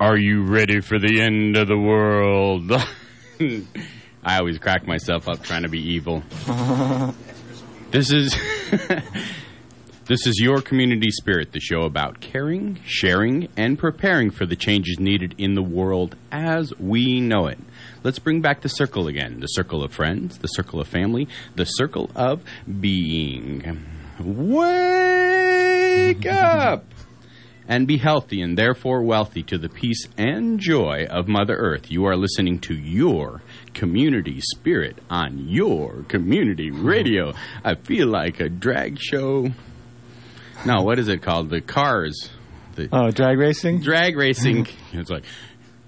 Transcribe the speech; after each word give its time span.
Are 0.00 0.16
you 0.16 0.44
ready 0.44 0.80
for 0.80 0.98
the 0.98 1.20
end 1.20 1.56
of 1.56 1.68
the 1.68 1.78
world? 1.78 2.72
I 4.24 4.38
always 4.38 4.58
crack 4.58 4.86
myself 4.86 5.28
up 5.28 5.42
trying 5.42 5.62
to 5.62 5.68
be 5.68 5.78
evil. 5.78 6.22
this 7.90 8.10
is 8.10 8.36
This 10.06 10.26
is 10.26 10.38
your 10.38 10.60
community 10.60 11.10
spirit, 11.10 11.52
the 11.52 11.60
show 11.60 11.84
about 11.84 12.20
caring, 12.20 12.78
sharing, 12.84 13.48
and 13.56 13.78
preparing 13.78 14.30
for 14.30 14.44
the 14.44 14.54
changes 14.54 15.00
needed 15.00 15.34
in 15.38 15.54
the 15.54 15.62
world 15.62 16.14
as 16.30 16.74
we 16.78 17.22
know 17.22 17.46
it. 17.46 17.58
Let's 18.02 18.18
bring 18.18 18.42
back 18.42 18.60
the 18.60 18.68
circle 18.68 19.08
again 19.08 19.40
the 19.40 19.46
circle 19.46 19.82
of 19.82 19.94
friends, 19.94 20.36
the 20.36 20.48
circle 20.48 20.78
of 20.78 20.88
family, 20.88 21.26
the 21.54 21.64
circle 21.64 22.10
of 22.14 22.42
being. 22.80 23.82
Wake 24.20 24.66
up! 26.26 26.84
And 27.66 27.86
be 27.86 27.96
healthy 27.96 28.42
and 28.42 28.58
therefore 28.58 29.02
wealthy 29.02 29.42
to 29.44 29.56
the 29.56 29.70
peace 29.70 30.06
and 30.18 30.60
joy 30.60 31.06
of 31.08 31.28
Mother 31.28 31.54
Earth. 31.56 31.90
You 31.90 32.04
are 32.04 32.16
listening 32.16 32.58
to 32.60 32.74
your 32.74 33.40
community 33.72 34.40
spirit 34.42 34.98
on 35.08 35.48
your 35.48 36.02
community 36.08 36.70
radio. 36.70 37.32
I 37.64 37.76
feel 37.76 38.08
like 38.08 38.40
a 38.40 38.50
drag 38.50 38.98
show. 39.00 39.48
No, 40.66 40.82
what 40.82 40.98
is 40.98 41.08
it 41.08 41.22
called? 41.22 41.48
The 41.48 41.62
cars. 41.62 42.28
The 42.74 42.88
Oh, 42.92 43.10
drag 43.10 43.38
racing? 43.38 43.80
drag 43.80 44.16
racing. 44.16 44.64
Mm-hmm. 44.66 44.98
it's 45.00 45.10
like, 45.10 45.24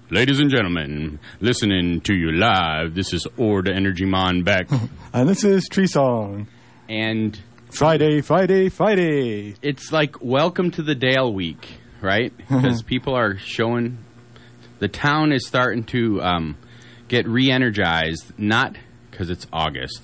ladies 0.09 0.39
and 0.39 0.49
gentlemen, 0.49 1.19
listening 1.41 2.01
to 2.01 2.15
you 2.15 2.31
live. 2.31 2.95
This 2.95 3.13
is 3.13 3.27
Orda 3.37 3.69
Energy 3.75 4.05
Mon 4.05 4.41
back, 4.41 4.67
And 5.13 5.29
this 5.29 5.43
is 5.43 5.67
Tree 5.69 5.85
Song. 5.87 6.47
and 6.89 7.39
Friday, 7.69 8.21
Friday, 8.21 8.69
Friday. 8.69 9.55
it's 9.61 9.91
like 9.91 10.15
welcome 10.21 10.71
to 10.71 10.81
the 10.81 10.95
Dale 10.95 11.31
Week, 11.31 11.67
right? 12.01 12.33
Because 12.49 12.81
people 12.81 13.13
are 13.15 13.37
showing 13.37 13.99
the 14.79 14.87
town 14.87 15.31
is 15.31 15.45
starting 15.47 15.83
to 15.85 16.21
um, 16.21 16.57
get 17.07 17.27
re-energized, 17.27 18.33
not 18.37 18.75
because 19.11 19.29
it's 19.29 19.45
August, 19.51 20.01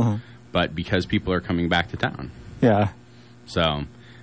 but 0.52 0.74
because 0.74 1.06
people 1.06 1.32
are 1.32 1.40
coming 1.40 1.68
back 1.68 1.90
to 1.90 1.96
town. 1.96 2.30
yeah. 2.60 2.92
So 3.46 3.62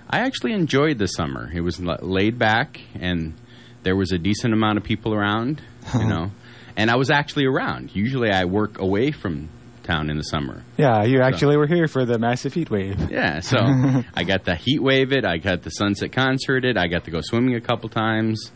I 0.08 0.20
actually 0.20 0.54
enjoyed 0.54 0.96
the 0.96 1.06
summer. 1.06 1.50
It 1.52 1.60
was 1.60 1.78
la- 1.78 1.98
laid 2.00 2.38
back, 2.38 2.80
and 2.94 3.34
there 3.82 3.94
was 3.94 4.10
a 4.10 4.16
decent 4.18 4.54
amount 4.54 4.78
of 4.78 4.84
people 4.84 5.12
around, 5.14 5.60
you 5.94 6.06
know. 6.08 6.30
And 6.76 6.90
I 6.90 6.96
was 6.96 7.10
actually 7.10 7.44
around. 7.44 7.94
Usually, 7.94 8.30
I 8.30 8.46
work 8.46 8.78
away 8.80 9.10
from 9.10 9.50
town 9.88 10.10
in 10.10 10.16
the 10.16 10.22
summer. 10.22 10.62
Yeah, 10.76 11.02
you 11.04 11.22
actually 11.22 11.56
were 11.56 11.66
here 11.66 11.88
for 11.88 12.04
the 12.04 12.18
massive 12.18 12.52
heat 12.54 12.70
wave. 12.70 13.10
Yeah, 13.10 13.40
so 13.40 13.56
I 14.14 14.22
got 14.24 14.44
the 14.44 14.54
heat 14.54 14.80
wave 14.80 15.12
it. 15.12 15.24
I 15.24 15.38
got 15.38 15.62
the 15.62 15.70
sunset 15.70 16.12
concert 16.12 16.64
it. 16.64 16.76
I 16.76 16.86
got 16.86 17.04
to 17.06 17.10
go 17.10 17.20
swimming 17.22 17.54
a 17.56 17.60
couple 17.60 17.88
times. 17.88 18.52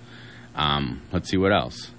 Um, 0.55 1.03
let's 1.13 1.29
see 1.31 1.39
what 1.39 1.53
else. 1.53 1.91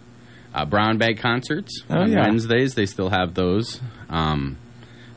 Uh, 0.53 0.65
brown 0.65 0.97
bag 0.99 1.17
concerts 1.19 1.81
Oh, 1.89 2.01
on 2.01 2.11
yeah. 2.11 2.21
Wednesdays. 2.21 2.75
They 2.75 2.85
still 2.85 3.09
have 3.09 3.33
those. 3.33 3.81
Um, 4.09 4.57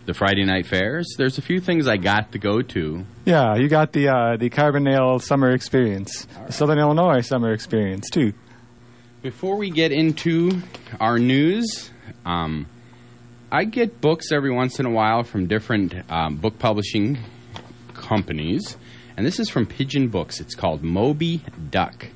the 0.06 0.14
Friday 0.14 0.44
night 0.44 0.66
fairs. 0.66 1.14
There's 1.18 1.36
a 1.36 1.42
few 1.42 1.60
things 1.60 1.86
I 1.88 1.96
got 1.98 2.32
to 2.32 2.38
go 2.38 2.62
to. 2.62 3.04
Yeah, 3.26 3.56
you 3.56 3.68
got 3.68 3.92
the 3.92 4.08
uh, 4.08 4.36
the 4.38 4.48
Carbondale 4.50 5.20
summer 5.20 5.50
experience, 5.52 6.26
the 6.46 6.52
Southern 6.52 6.78
Illinois 6.78 7.20
summer 7.22 7.52
experience 7.52 8.08
too. 8.10 8.32
Before 9.22 9.56
we 9.56 9.70
get 9.70 9.90
into 9.92 10.62
our 11.00 11.18
news, 11.18 11.90
um, 12.24 12.66
I 13.50 13.62
get 13.62 14.00
books 14.00 14.32
every 14.32 14.50
once 14.50 14.80
in 14.80 14.86
a 14.86 14.90
while 14.90 15.22
from 15.22 15.46
different 15.46 15.94
um, 16.10 16.34
book 16.36 16.58
publishing 16.58 17.16
companies, 17.94 18.76
and 19.16 19.24
this 19.24 19.38
is 19.38 19.48
from 19.48 19.66
Penguin 19.66 20.08
Books. 20.08 20.40
It's 20.40 20.56
called 20.56 20.82
Moby 20.82 21.40
Duck. 21.70 22.08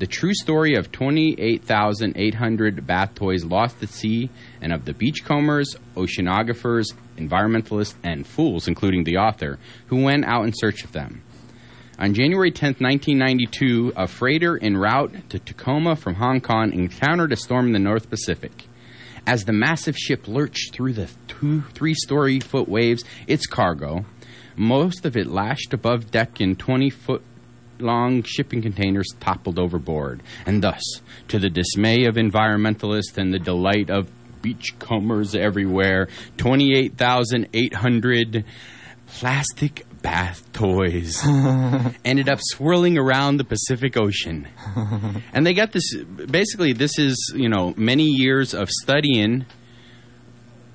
The 0.00 0.08
true 0.08 0.34
story 0.34 0.74
of 0.74 0.90
28,800 0.90 2.84
bath 2.84 3.14
toys 3.14 3.44
lost 3.44 3.80
at 3.80 3.90
sea 3.90 4.28
and 4.60 4.72
of 4.72 4.84
the 4.84 4.92
beachcombers, 4.92 5.76
oceanographers, 5.94 6.86
environmentalists, 7.16 7.94
and 8.02 8.26
fools, 8.26 8.66
including 8.66 9.04
the 9.04 9.18
author, 9.18 9.60
who 9.86 10.02
went 10.02 10.24
out 10.24 10.46
in 10.46 10.52
search 10.52 10.82
of 10.82 10.90
them. 10.90 11.22
On 12.00 12.12
January 12.12 12.50
10, 12.50 12.74
1992, 12.80 13.92
a 13.96 14.08
freighter 14.08 14.58
en 14.60 14.76
route 14.76 15.30
to 15.30 15.38
Tacoma 15.38 15.94
from 15.94 16.16
Hong 16.16 16.40
Kong 16.40 16.72
encountered 16.72 17.32
a 17.32 17.36
storm 17.36 17.66
in 17.68 17.72
the 17.72 17.78
North 17.78 18.10
Pacific. 18.10 18.66
As 19.26 19.44
the 19.44 19.52
massive 19.52 19.96
ship 19.96 20.28
lurched 20.28 20.72
through 20.72 20.92
the 20.92 21.10
two, 21.26 21.62
three 21.74 21.94
story 21.94 22.38
foot 22.38 22.68
waves, 22.68 23.02
its 23.26 23.46
cargo, 23.46 24.04
most 24.54 25.04
of 25.04 25.16
it 25.16 25.26
lashed 25.26 25.74
above 25.74 26.10
deck 26.10 26.40
in 26.40 26.54
20 26.54 26.90
foot 26.90 27.22
long 27.78 28.22
shipping 28.22 28.62
containers, 28.62 29.08
toppled 29.20 29.58
overboard. 29.58 30.22
And 30.46 30.62
thus, 30.62 30.80
to 31.28 31.38
the 31.38 31.50
dismay 31.50 32.06
of 32.06 32.14
environmentalists 32.14 33.18
and 33.18 33.34
the 33.34 33.38
delight 33.38 33.90
of 33.90 34.08
beachcombers 34.42 35.34
everywhere, 35.34 36.08
28,800 36.36 38.44
plastic 39.06 39.85
bath 40.06 40.52
toys 40.52 41.20
ended 42.04 42.28
up 42.28 42.38
swirling 42.40 42.96
around 42.96 43.38
the 43.38 43.44
Pacific 43.44 43.96
Ocean. 43.96 44.46
and 45.32 45.44
they 45.44 45.52
got 45.52 45.72
this 45.72 45.96
basically 45.96 46.72
this 46.72 46.96
is, 46.96 47.32
you 47.34 47.48
know, 47.48 47.74
many 47.76 48.04
years 48.04 48.54
of 48.54 48.70
studying 48.70 49.46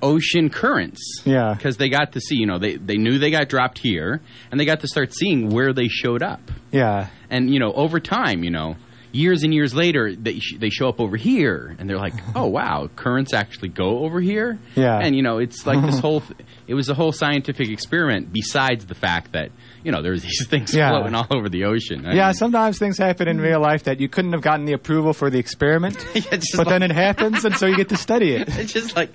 ocean 0.02 0.50
currents. 0.50 1.22
Yeah. 1.24 1.54
Because 1.54 1.78
they 1.78 1.88
got 1.88 2.12
to 2.12 2.20
see, 2.20 2.36
you 2.36 2.46
know, 2.46 2.58
they, 2.58 2.76
they 2.76 2.96
knew 2.96 3.18
they 3.18 3.30
got 3.30 3.48
dropped 3.48 3.78
here 3.78 4.20
and 4.50 4.60
they 4.60 4.66
got 4.66 4.80
to 4.80 4.86
start 4.86 5.14
seeing 5.14 5.48
where 5.48 5.72
they 5.72 5.88
showed 5.88 6.22
up. 6.22 6.50
Yeah, 6.70 7.08
And, 7.30 7.48
you 7.48 7.58
know, 7.58 7.72
over 7.72 8.00
time, 8.00 8.44
you 8.44 8.50
know, 8.50 8.76
years 9.12 9.42
and 9.44 9.52
years 9.54 9.74
later, 9.74 10.14
they, 10.16 10.38
sh- 10.38 10.56
they 10.58 10.70
show 10.70 10.88
up 10.88 11.00
over 11.00 11.16
here 11.16 11.76
and 11.78 11.88
they're 11.88 11.98
like, 11.98 12.14
oh, 12.34 12.46
wow, 12.46 12.88
currents 12.96 13.32
actually 13.34 13.68
go 13.68 14.00
over 14.00 14.20
here? 14.20 14.58
Yeah. 14.74 14.98
And, 14.98 15.14
you 15.14 15.22
know, 15.22 15.38
it's 15.38 15.66
like 15.66 15.80
this 15.84 15.98
whole, 16.00 16.20
th- 16.22 16.40
it 16.66 16.74
was 16.74 16.88
a 16.88 16.94
whole 16.94 17.12
scientific 17.12 17.68
experiment 17.68 18.32
besides 18.32 18.86
the 18.86 18.94
fact 18.94 19.32
that, 19.32 19.50
you 19.84 19.92
know, 19.92 20.02
there's 20.02 20.22
these 20.28 20.46
things 20.48 20.74
Yeah. 20.74 20.90
floating 20.90 21.14
all 21.14 21.26
over 21.30 21.48
the 21.48 21.64
ocean. 21.64 22.06
I 22.06 22.14
yeah. 22.14 22.26
mean, 22.26 22.34
Sometimes 22.34 22.78
things 22.78 22.98
happen 22.98 23.28
in 23.28 23.38
real 23.40 23.60
life 23.60 23.84
that 23.84 24.00
you 24.00 24.08
couldn't 24.08 24.32
have 24.32 24.42
gotten 24.42 24.64
the 24.64 24.72
approval 24.72 25.12
for 25.12 25.28
the 25.30 25.38
experiment, 25.38 25.96
it's 26.14 26.26
just 26.28 26.56
but 26.56 26.66
like- 26.66 26.68
then 26.80 26.82
it 26.82 26.92
happens, 26.94 27.44
and 27.44 27.56
so 27.56 27.66
you 27.66 27.76
get 27.76 27.90
to 27.90 27.96
study 27.96 28.32
it. 28.34 28.48
It's 28.48 28.72
just 28.72 28.96
like, 28.96 29.10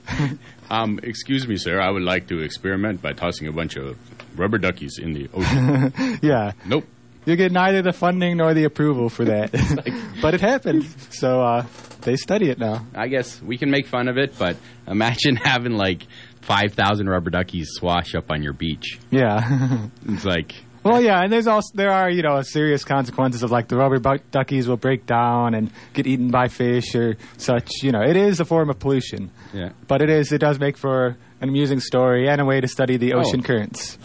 um, 0.70 1.00
excuse 1.04 1.48
me, 1.48 1.56
sir. 1.58 1.80
I 1.82 1.90
would 1.90 2.04
like 2.04 2.28
to 2.28 2.40
experiment 2.42 3.02
by 3.02 3.14
tossing 3.14 3.48
a 3.48 3.52
bunch 3.52 3.76
of 3.78 3.98
rubber 4.36 4.58
duckies 4.58 5.00
in 5.02 5.14
the 5.14 5.30
ocean. 5.34 6.20
Yeah, 6.22 6.52
nope. 6.66 6.86
You 7.28 7.36
get 7.36 7.52
neither 7.52 7.82
the 7.82 7.94
funding 7.94 8.38
nor 8.38 8.54
the 8.54 8.64
approval 8.64 9.10
for 9.10 9.26
that, 9.26 9.52
but 10.22 10.34
it 10.34 10.42
happened. 10.42 10.86
So 11.12 11.42
uh, 11.42 11.66
they 12.02 12.16
study 12.16 12.50
it 12.50 12.58
now. 12.58 12.86
I 12.96 13.08
guess 13.08 13.42
we 13.42 13.58
can 13.58 13.70
make 13.70 13.86
fun 13.88 14.08
of 14.08 14.18
it, 14.18 14.38
but 14.40 14.58
imagine 14.88 15.36
having 15.44 15.74
like 15.74 16.08
five 16.42 16.74
thousand 16.74 17.10
rubber 17.10 17.30
duckies 17.30 17.68
swash 17.74 18.16
up 18.16 18.32
on 18.32 18.42
your 18.42 18.54
beach. 18.54 18.98
Yeah. 19.12 19.88
It's 20.10 20.24
like, 20.24 20.54
Well, 20.84 21.02
yeah, 21.02 21.22
and 21.22 21.32
there's 21.32 21.48
also 21.48 21.68
there 21.76 21.92
are 21.92 22.10
you 22.10 22.22
know 22.22 22.42
serious 22.44 22.86
consequences 22.86 23.44
of 23.44 23.52
like 23.52 23.68
the 23.68 23.76
rubber 23.76 24.00
duckies 24.32 24.68
will 24.70 24.78
break 24.78 25.06
down 25.06 25.54
and 25.54 25.70
get 25.94 26.08
eaten 26.08 26.32
by 26.32 26.48
fish 26.48 26.96
or 26.96 27.18
such. 27.38 27.70
You 27.84 27.92
know, 27.92 28.02
it 28.02 28.16
is 28.16 28.40
a 28.40 28.46
form 28.46 28.70
of 28.70 28.80
pollution, 28.80 29.32
yeah. 29.54 29.72
but 29.88 30.02
it 30.02 30.10
is 30.10 30.32
it 30.32 30.38
does 30.40 30.60
make 30.60 30.78
for 30.78 31.18
an 31.42 31.50
amusing 31.50 31.82
story 31.82 32.30
and 32.30 32.40
a 32.40 32.46
way 32.46 32.62
to 32.62 32.68
study 32.70 32.96
the 32.98 33.14
Oh. 33.14 33.20
ocean 33.20 33.44
currents. 33.44 33.98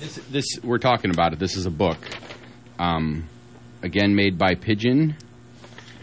This, 0.00 0.16
this 0.30 0.44
we're 0.64 0.78
talking 0.78 1.10
about 1.10 1.32
it. 1.34 1.38
This 1.38 1.56
is 1.56 1.66
a 1.66 1.70
book, 1.70 1.98
um, 2.80 3.28
again 3.82 4.14
made 4.14 4.38
by 4.38 4.54
Penguin. 4.54 5.16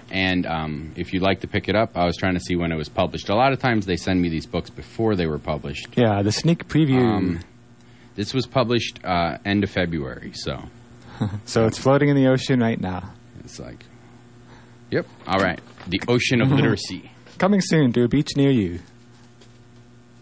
And 0.09 0.45
um, 0.45 0.93
if 0.95 1.11
you'd 1.11 1.21
like 1.23 1.41
to 1.41 1.47
pick 1.47 1.67
it 1.67 1.75
up, 1.75 1.97
I 1.97 2.05
was 2.05 2.15
trying 2.15 2.35
to 2.35 2.39
see 2.39 2.55
when 2.55 2.71
it 2.71 2.77
was 2.77 2.87
published. 2.87 3.27
A 3.27 3.35
lot 3.35 3.51
of 3.51 3.59
times 3.59 3.85
they 3.85 3.97
send 3.97 4.21
me 4.21 4.29
these 4.29 4.45
books 4.45 4.69
before 4.69 5.15
they 5.15 5.27
were 5.27 5.39
published. 5.39 5.89
Yeah, 5.97 6.21
the 6.21 6.31
sneak 6.31 6.67
preview. 6.69 7.01
Um, 7.01 7.39
this 8.15 8.33
was 8.33 8.45
published 8.47 8.99
uh, 9.03 9.37
end 9.43 9.65
of 9.65 9.69
February, 9.69 10.31
so 10.33 10.63
so 11.45 11.65
it's 11.65 11.77
floating 11.77 12.07
in 12.09 12.15
the 12.15 12.27
ocean 12.27 12.59
right 12.61 12.79
now. 12.79 13.11
it's 13.43 13.59
like, 13.59 13.83
yep, 14.91 15.05
all 15.27 15.39
right. 15.39 15.59
The 15.87 15.99
Ocean 16.07 16.41
of 16.41 16.51
Literacy. 16.57 17.11
Coming 17.37 17.61
soon 17.61 17.91
to 17.93 18.03
a 18.03 18.07
beach 18.07 18.29
near 18.37 18.49
you. 18.51 18.79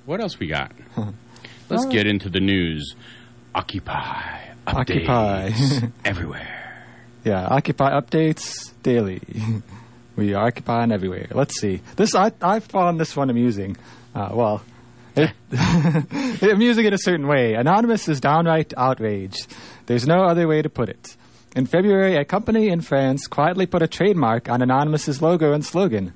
What 0.06 0.20
else 0.22 0.40
we 0.40 0.48
got? 0.48 0.72
Let's 1.70 1.86
get 1.88 2.08
into 2.08 2.30
the 2.30 2.40
news. 2.40 2.96
Occupy. 3.54 4.55
Occupy. 4.68 5.52
everywhere. 6.06 6.82
Yeah, 7.24 7.48
Occupy 7.48 7.92
updates 7.92 8.72
daily. 8.84 9.22
we 10.16 10.34
are 10.34 10.48
occupying 10.48 10.92
everywhere. 10.92 11.28
Let's 11.32 11.60
see. 11.60 11.82
This 11.96 12.16
I 12.16 12.32
I 12.42 12.60
found 12.60 13.00
this 13.00 13.16
one 13.16 13.30
amusing. 13.30 13.78
Uh, 14.14 14.30
well, 14.34 14.62
it, 15.16 15.32
amusing 16.44 16.86
in 16.86 16.94
a 16.94 16.98
certain 16.98 17.28
way. 17.28 17.54
Anonymous 17.54 18.08
is 18.10 18.20
downright 18.20 18.74
outraged. 18.76 19.48
There's 19.86 20.06
no 20.06 20.24
other 20.26 20.48
way 20.48 20.62
to 20.62 20.70
put 20.70 20.90
it. 20.90 21.16
In 21.56 21.66
February, 21.66 22.18
a 22.18 22.26
company 22.26 22.68
in 22.68 22.82
France 22.82 23.28
quietly 23.28 23.66
put 23.66 23.82
a 23.82 23.88
trademark 23.88 24.50
on 24.50 24.62
Anonymous's 24.62 25.22
logo 25.22 25.54
and 25.54 25.64
slogan, 25.64 26.14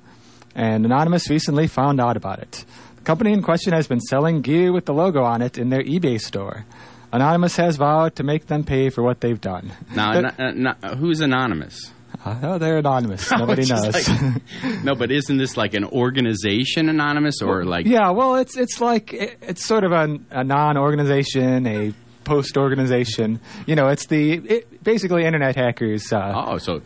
and 0.54 0.84
Anonymous 0.84 1.30
recently 1.30 1.66
found 1.66 1.98
out 1.98 2.18
about 2.18 2.40
it. 2.40 2.64
The 2.96 3.02
company 3.02 3.32
in 3.32 3.42
question 3.42 3.72
has 3.72 3.88
been 3.88 4.00
selling 4.00 4.42
gear 4.42 4.70
with 4.70 4.84
the 4.84 4.92
logo 4.92 5.22
on 5.22 5.40
it 5.40 5.56
in 5.56 5.70
their 5.70 5.82
eBay 5.82 6.20
store. 6.20 6.66
Anonymous 7.12 7.56
has 7.56 7.76
vowed 7.76 8.16
to 8.16 8.22
make 8.22 8.46
them 8.46 8.64
pay 8.64 8.88
for 8.90 9.02
what 9.02 9.20
they've 9.20 9.40
done. 9.40 9.72
Now, 9.94 10.12
no- 10.20 10.30
uh, 10.38 10.50
no- 10.54 10.94
who's 10.96 11.20
anonymous? 11.20 11.92
Uh, 12.24 12.38
oh, 12.42 12.58
they're 12.58 12.78
anonymous. 12.78 13.30
Nobody 13.36 13.64
knows. 13.66 14.08
like- 14.08 14.42
no, 14.84 14.94
but 14.94 15.10
isn't 15.10 15.36
this 15.38 15.56
like 15.56 15.74
an 15.74 15.84
organization 15.84 16.88
anonymous 16.88 17.40
or 17.42 17.64
like? 17.64 17.86
yeah, 17.86 18.10
well, 18.10 18.36
it's 18.36 18.56
it's 18.56 18.80
like 18.80 19.12
it, 19.12 19.38
it's 19.42 19.64
sort 19.64 19.84
of 19.84 19.92
a, 19.92 20.18
a 20.30 20.44
non-organization, 20.44 21.66
a 21.66 21.92
post-organization. 22.24 23.40
You 23.66 23.76
know, 23.76 23.88
it's 23.88 24.06
the 24.06 24.34
it, 24.34 24.84
basically 24.84 25.24
internet 25.24 25.56
hackers. 25.56 26.12
Uh, 26.12 26.32
Oh, 26.34 26.58
so 26.58 26.82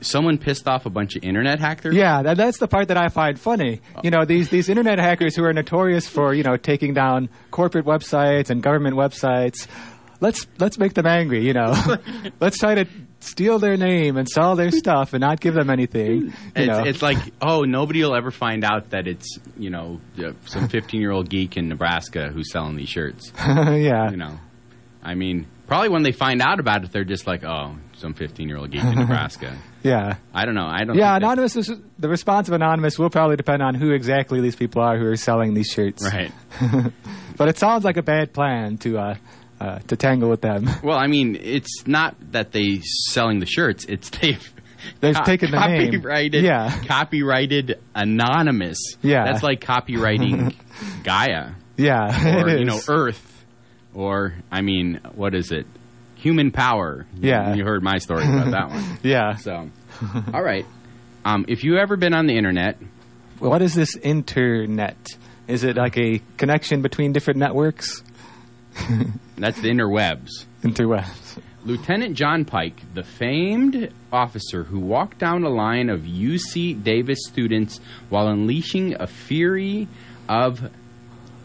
someone 0.00 0.38
pissed 0.38 0.68
off 0.68 0.86
a 0.86 0.90
bunch 0.90 1.16
of 1.16 1.24
internet 1.24 1.60
hackers? 1.60 1.94
Yeah, 1.94 2.22
that, 2.22 2.36
that's 2.36 2.58
the 2.58 2.68
part 2.68 2.88
that 2.88 2.96
I 2.96 3.08
find 3.08 3.38
funny. 3.38 3.80
You 4.02 4.10
know, 4.10 4.24
these 4.24 4.48
these 4.48 4.68
internet 4.68 4.98
hackers 4.98 5.36
who 5.36 5.44
are 5.44 5.52
notorious 5.52 6.06
for 6.06 6.34
you 6.34 6.42
know 6.42 6.56
taking 6.56 6.94
down 6.94 7.28
corporate 7.50 7.84
websites 7.84 8.50
and 8.50 8.62
government 8.62 8.96
websites. 8.96 9.66
Let's 10.18 10.46
let's 10.58 10.78
make 10.78 10.94
them 10.94 11.06
angry. 11.06 11.44
You 11.44 11.52
know, 11.52 11.74
let's 12.40 12.58
try 12.58 12.74
to 12.76 12.86
steal 13.20 13.58
their 13.58 13.76
name 13.76 14.16
and 14.16 14.28
sell 14.28 14.56
their 14.56 14.70
stuff 14.70 15.12
and 15.12 15.20
not 15.20 15.40
give 15.40 15.54
them 15.54 15.68
anything. 15.68 16.32
You 16.56 16.66
It's, 16.80 16.88
it's 16.88 17.02
like, 17.02 17.18
oh, 17.42 17.62
nobody 17.62 18.02
will 18.02 18.14
ever 18.14 18.30
find 18.30 18.64
out 18.64 18.90
that 18.90 19.06
it's, 19.06 19.38
you 19.58 19.70
know, 19.70 20.00
uh, 20.18 20.32
some 20.46 20.68
15 20.68 21.00
year 21.00 21.10
old 21.10 21.28
geek 21.28 21.56
in 21.56 21.68
Nebraska 21.68 22.28
who's 22.28 22.50
selling 22.52 22.76
these 22.76 22.88
shirts. 22.88 23.32
yeah, 23.38 24.10
You 24.10 24.16
know, 24.16 24.38
I 25.02 25.14
mean, 25.14 25.46
probably 25.66 25.88
when 25.88 26.02
they 26.02 26.12
find 26.12 26.40
out 26.42 26.60
about 26.60 26.84
it, 26.84 26.92
they're 26.92 27.04
just 27.04 27.26
like, 27.26 27.44
oh, 27.44 27.76
some 27.96 28.14
15 28.14 28.48
year 28.48 28.58
old 28.58 28.70
geek 28.70 28.82
in 28.84 28.94
Nebraska. 28.98 29.56
yeah, 29.82 30.16
I 30.34 30.44
don't 30.44 30.54
know. 30.54 30.66
I 30.66 30.84
don't 30.84 30.96
yeah. 30.96 31.16
Anonymous. 31.16 31.56
Is, 31.56 31.70
the 31.98 32.08
response 32.08 32.48
of 32.48 32.54
anonymous 32.54 32.98
will 32.98 33.10
probably 33.10 33.36
depend 33.36 33.62
on 33.62 33.74
who 33.74 33.92
exactly 33.92 34.40
these 34.40 34.56
people 34.56 34.82
are 34.82 34.98
who 34.98 35.06
are 35.06 35.16
selling 35.16 35.54
these 35.54 35.68
shirts. 35.68 36.02
Right. 36.04 36.32
But 37.36 37.48
it 37.48 37.58
sounds 37.58 37.84
like 37.84 37.98
a 37.98 38.02
bad 38.02 38.32
plan 38.32 38.78
to 38.78 38.96
uh, 38.98 39.14
uh, 39.60 39.78
to 39.88 39.96
tangle 39.96 40.30
with 40.30 40.40
them. 40.40 40.68
Well, 40.82 40.96
I 40.98 41.06
mean, 41.06 41.36
it's 41.38 41.86
not 41.86 42.16
that 42.32 42.50
they 42.52 42.80
selling 43.10 43.40
the 43.40 43.46
shirts; 43.46 43.84
it's 43.86 44.08
they've 44.08 44.52
They've 45.00 45.22
taken 45.24 45.50
the 45.50 45.58
name. 45.66 45.90
copyrighted, 45.92 46.42
Yeah. 46.44 46.70
copyrighted 46.86 47.78
anonymous. 47.94 48.78
Yeah. 49.02 49.24
that's 49.24 49.42
like 49.42 49.60
copyrighting 49.60 50.54
Gaia 51.02 51.52
Yeah, 51.76 52.44
or 52.44 52.56
you 52.56 52.64
know. 52.64 52.78
Earth, 52.88 53.35
or 53.96 54.34
I 54.52 54.60
mean, 54.60 55.00
what 55.14 55.34
is 55.34 55.50
it? 55.50 55.66
Human 56.16 56.50
power. 56.50 57.06
Yeah. 57.18 57.54
you 57.54 57.64
heard 57.64 57.82
my 57.82 57.98
story 57.98 58.24
about 58.24 58.50
that 58.50 58.68
one. 58.70 58.98
Yeah. 59.02 59.36
So, 59.36 59.70
all 60.32 60.42
right. 60.42 60.66
Um, 61.24 61.44
if 61.48 61.64
you 61.64 61.78
ever 61.78 61.96
been 61.96 62.14
on 62.14 62.26
the 62.26 62.36
internet, 62.36 62.78
What 63.38 63.62
is 63.62 63.74
this 63.74 63.96
internet? 63.96 64.96
Is 65.48 65.64
it 65.64 65.76
like 65.76 65.96
a 65.98 66.20
connection 66.36 66.82
between 66.82 67.12
different 67.12 67.38
networks? 67.38 68.02
that's 69.38 69.60
the 69.60 69.68
interwebs. 69.68 70.44
Interwebs. 70.62 71.38
Lieutenant 71.64 72.14
John 72.16 72.44
Pike, 72.44 72.80
the 72.94 73.02
famed 73.02 73.92
officer 74.12 74.62
who 74.62 74.78
walked 74.78 75.18
down 75.18 75.42
a 75.44 75.48
line 75.48 75.90
of 75.90 76.02
UC 76.02 76.82
Davis 76.84 77.18
students 77.26 77.80
while 78.08 78.28
unleashing 78.28 78.94
a 79.00 79.06
fury 79.06 79.88
of 80.28 80.70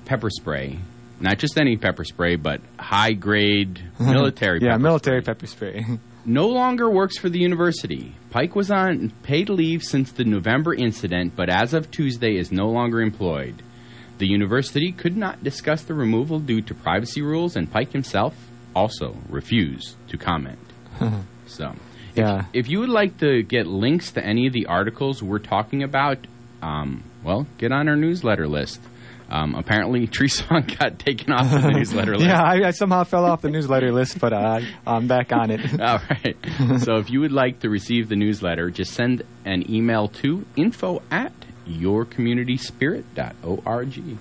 pepper 0.06 0.30
spray. 0.30 0.78
Not 1.22 1.38
just 1.38 1.60
any 1.60 1.78
pepper 1.78 2.04
spray, 2.04 2.36
but 2.36 2.62
high 2.80 3.14
grade 3.14 3.82
military 4.00 4.60
yeah, 4.62 4.72
pepper 4.72 4.84
military 4.84 5.22
spray. 5.22 5.34
pepper 5.34 5.48
spray. 5.48 5.86
No 6.24 6.50
longer 6.50 6.88
works 6.88 7.18
for 7.18 7.30
the 7.30 7.40
university. 7.40 8.14
Pike 8.30 8.56
was 8.56 8.70
on 8.70 9.12
paid 9.24 9.50
leave 9.50 9.82
since 9.82 10.12
the 10.12 10.24
November 10.24 10.72
incident, 10.72 11.36
but 11.36 11.50
as 11.50 11.74
of 11.74 11.90
Tuesday 11.90 12.38
is 12.38 12.52
no 12.52 12.68
longer 12.68 13.02
employed. 13.02 13.64
The 14.20 14.28
university 14.28 14.92
could 14.92 15.18
not 15.18 15.44
discuss 15.44 15.82
the 15.82 15.96
removal 15.96 16.40
due 16.40 16.62
to 16.62 16.76
privacy 16.76 17.24
rules, 17.24 17.56
and 17.56 17.72
Pike 17.72 17.92
himself 17.92 18.36
also 18.76 19.16
refused 19.30 19.96
to 20.10 20.18
comment. 20.20 20.60
so, 21.48 21.74
yeah. 22.14 22.46
if 22.54 22.70
you 22.70 22.82
would 22.82 22.90
like 22.90 23.18
to 23.18 23.42
get 23.42 23.66
links 23.66 24.12
to 24.12 24.24
any 24.24 24.46
of 24.46 24.54
the 24.54 24.68
articles 24.68 25.24
we're 25.24 25.40
talking 25.40 25.82
about, 25.82 26.20
um, 26.62 27.04
well, 27.24 27.48
get 27.58 27.72
on 27.72 27.90
our 27.90 27.96
newsletter 27.96 28.48
list. 28.48 28.80
Um, 29.32 29.56
apparently, 29.56 30.06
Tree 30.18 30.28
Song 30.28 30.66
got 30.78 31.00
taken 31.00 31.32
off 31.32 31.50
the 31.50 31.72
newsletter 31.72 32.12
list. 32.18 32.28
Yeah, 32.28 32.44
I, 32.44 32.68
I 32.68 32.72
somehow 32.72 33.06
fell 33.06 33.24
off 33.26 33.42
the 33.42 33.50
newsletter 33.50 33.92
list, 33.94 34.20
but 34.20 34.34
uh, 34.34 34.60
I'm 34.86 35.08
back 35.08 35.32
on 35.32 35.50
it. 35.50 35.62
All 35.82 36.00
right. 36.10 36.36
so 36.82 36.98
if 36.98 37.10
you 37.10 37.22
would 37.22 37.32
like 37.32 37.62
to 37.62 37.70
receive 37.70 38.10
the 38.10 38.18
newsletter, 38.18 38.70
just 38.70 38.92
send 38.92 39.24
an 39.46 39.72
email 39.72 40.10
to 40.10 40.46
info 40.58 41.02
at 41.10 41.32
yourcommunityspirit.org. 41.68 44.18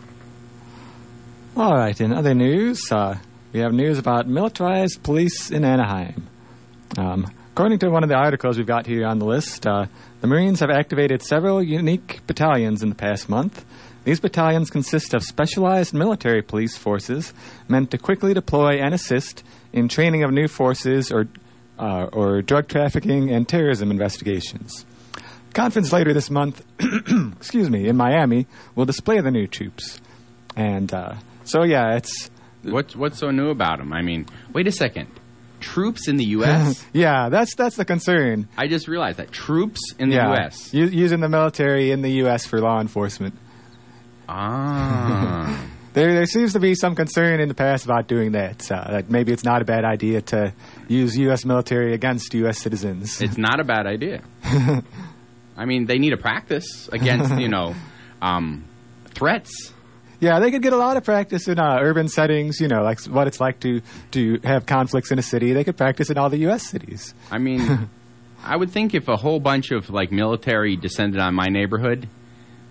All 1.57 1.75
right, 1.75 2.01
in 2.01 2.13
other 2.13 2.35
news, 2.35 2.93
uh, 2.93 3.19
we 3.53 3.59
have 3.61 3.73
news 3.73 3.99
about 3.99 4.29
militarized 4.29 5.03
police 5.03 5.51
in 5.51 5.65
Anaheim. 5.65 6.29
Um, 6.97 7.27
according 7.53 7.81
to 7.81 7.91
one 7.91 8.05
of 8.05 8.09
the 8.09 8.15
articles 8.15 8.57
we've 8.57 8.67
got 8.67 8.87
here 8.87 9.05
on 9.05 9.19
the 9.19 9.27
list, 9.27 9.67
uh, 9.67 9.87
the 10.21 10.29
Marines 10.29 10.61
have 10.61 10.71
activated 10.71 11.23
several 11.23 11.61
unique 11.61 12.21
battalions 12.29 12.85
in 12.85 12.89
the 12.91 12.95
past 12.95 13.29
month. 13.29 13.65
These 14.11 14.19
battalions 14.19 14.71
consist 14.71 15.15
of 15.15 15.23
specialized 15.23 15.95
military 15.95 16.43
police 16.43 16.77
forces 16.77 17.33
meant 17.69 17.93
to 17.93 17.99
quickly 17.99 18.35
deploy 18.35 18.81
and 18.81 18.93
assist 18.93 19.45
in 19.73 19.87
training 19.87 20.25
of 20.25 20.33
new 20.33 20.49
forces 20.49 21.13
or, 21.13 21.29
uh, 21.79 22.09
or 22.13 22.43
drug 22.43 22.67
trafficking 22.67 23.31
and 23.31 23.49
terrorism 23.49 23.89
investigations. 23.93 24.85
Conference 25.55 25.93
later 25.93 26.13
this 26.13 26.29
month, 26.29 26.61
excuse 27.37 27.71
me, 27.71 27.87
in 27.87 27.97
Miami, 27.97 28.49
will 28.75 28.85
display 28.85 29.21
the 29.21 29.31
new 29.31 29.47
troops. 29.47 30.01
And 30.57 30.93
uh, 30.93 31.15
so, 31.45 31.63
yeah, 31.63 31.95
it's 31.95 32.31
What's, 32.65 32.97
what's 32.97 33.19
so 33.21 33.31
new 33.31 33.51
about 33.51 33.79
them? 33.79 33.93
I 33.93 34.03
mean, 34.03 34.27
wait 34.53 34.67
a 34.67 34.73
second. 34.73 35.07
Troops 35.61 36.09
in 36.09 36.17
the 36.17 36.25
U.S.? 36.41 36.85
yeah, 36.93 37.29
that's 37.29 37.55
that's 37.55 37.77
the 37.77 37.85
concern. 37.85 38.49
I 38.59 38.67
just 38.67 38.89
realized 38.89 39.19
that. 39.19 39.31
Troops 39.31 39.95
in 40.01 40.09
the 40.09 40.17
yeah, 40.17 40.31
U.S. 40.31 40.75
U- 40.75 40.87
using 40.87 41.21
the 41.21 41.29
military 41.29 41.93
in 41.93 42.03
the 42.03 42.11
U.S. 42.25 42.45
for 42.45 42.59
law 42.61 42.81
enforcement. 42.81 43.37
Ah. 44.33 45.67
There, 45.93 46.15
there 46.15 46.27
seems 46.27 46.53
to 46.53 46.61
be 46.61 46.77
some 46.77 46.95
concern 46.95 47.41
in 47.41 47.49
the 47.49 47.55
past 47.55 47.85
about 47.85 48.07
doing 48.07 48.33
that. 48.33 48.71
Uh, 48.71 48.93
that 48.93 49.11
maybe 49.11 49.33
it's 49.33 49.43
not 49.45 49.61
a 49.61 49.65
bad 49.65 49.85
idea 49.85 50.21
to 50.23 50.55
use 50.87 51.17
U.S. 51.19 51.45
military 51.45 51.95
against 51.95 52.33
U.S. 52.35 52.59
citizens. 52.61 53.21
it's 53.21 53.37
not 53.37 53.59
a 53.59 53.65
bad 53.65 53.87
idea. 53.87 54.23
I 55.57 55.65
mean, 55.65 55.87
they 55.87 55.99
need 55.99 56.13
a 56.13 56.17
practice 56.17 56.89
against, 56.93 57.35
you 57.41 57.49
know, 57.49 57.75
um, 58.23 58.65
threats. 59.07 59.73
yeah, 60.21 60.39
they 60.39 60.53
could 60.53 60.63
get 60.63 60.73
a 60.73 60.77
lot 60.77 60.97
of 60.97 61.03
practice 61.05 61.49
in 61.49 61.59
uh, 61.59 61.79
urban 61.81 62.07
settings. 62.07 62.61
You 62.61 62.69
know, 62.69 62.83
like 62.83 63.01
what 63.07 63.27
it's 63.27 63.41
like 63.41 63.59
to 63.61 63.83
to 64.13 64.39
have 64.45 64.67
conflicts 64.67 65.11
in 65.11 65.19
a 65.19 65.23
city. 65.23 65.53
They 65.55 65.65
could 65.65 65.77
practice 65.77 66.09
in 66.09 66.19
all 66.19 66.31
the 66.31 66.39
U.S. 66.39 66.63
cities. 66.69 67.15
I 67.33 67.39
mean, 67.39 67.91
I 68.45 68.57
would 68.57 68.71
think 68.71 68.95
if 68.95 69.09
a 69.09 69.17
whole 69.17 69.41
bunch 69.41 69.73
of 69.73 69.91
like 69.91 70.13
military 70.13 70.77
descended 70.77 71.21
on 71.21 71.35
my 71.35 71.47
neighborhood, 71.49 72.09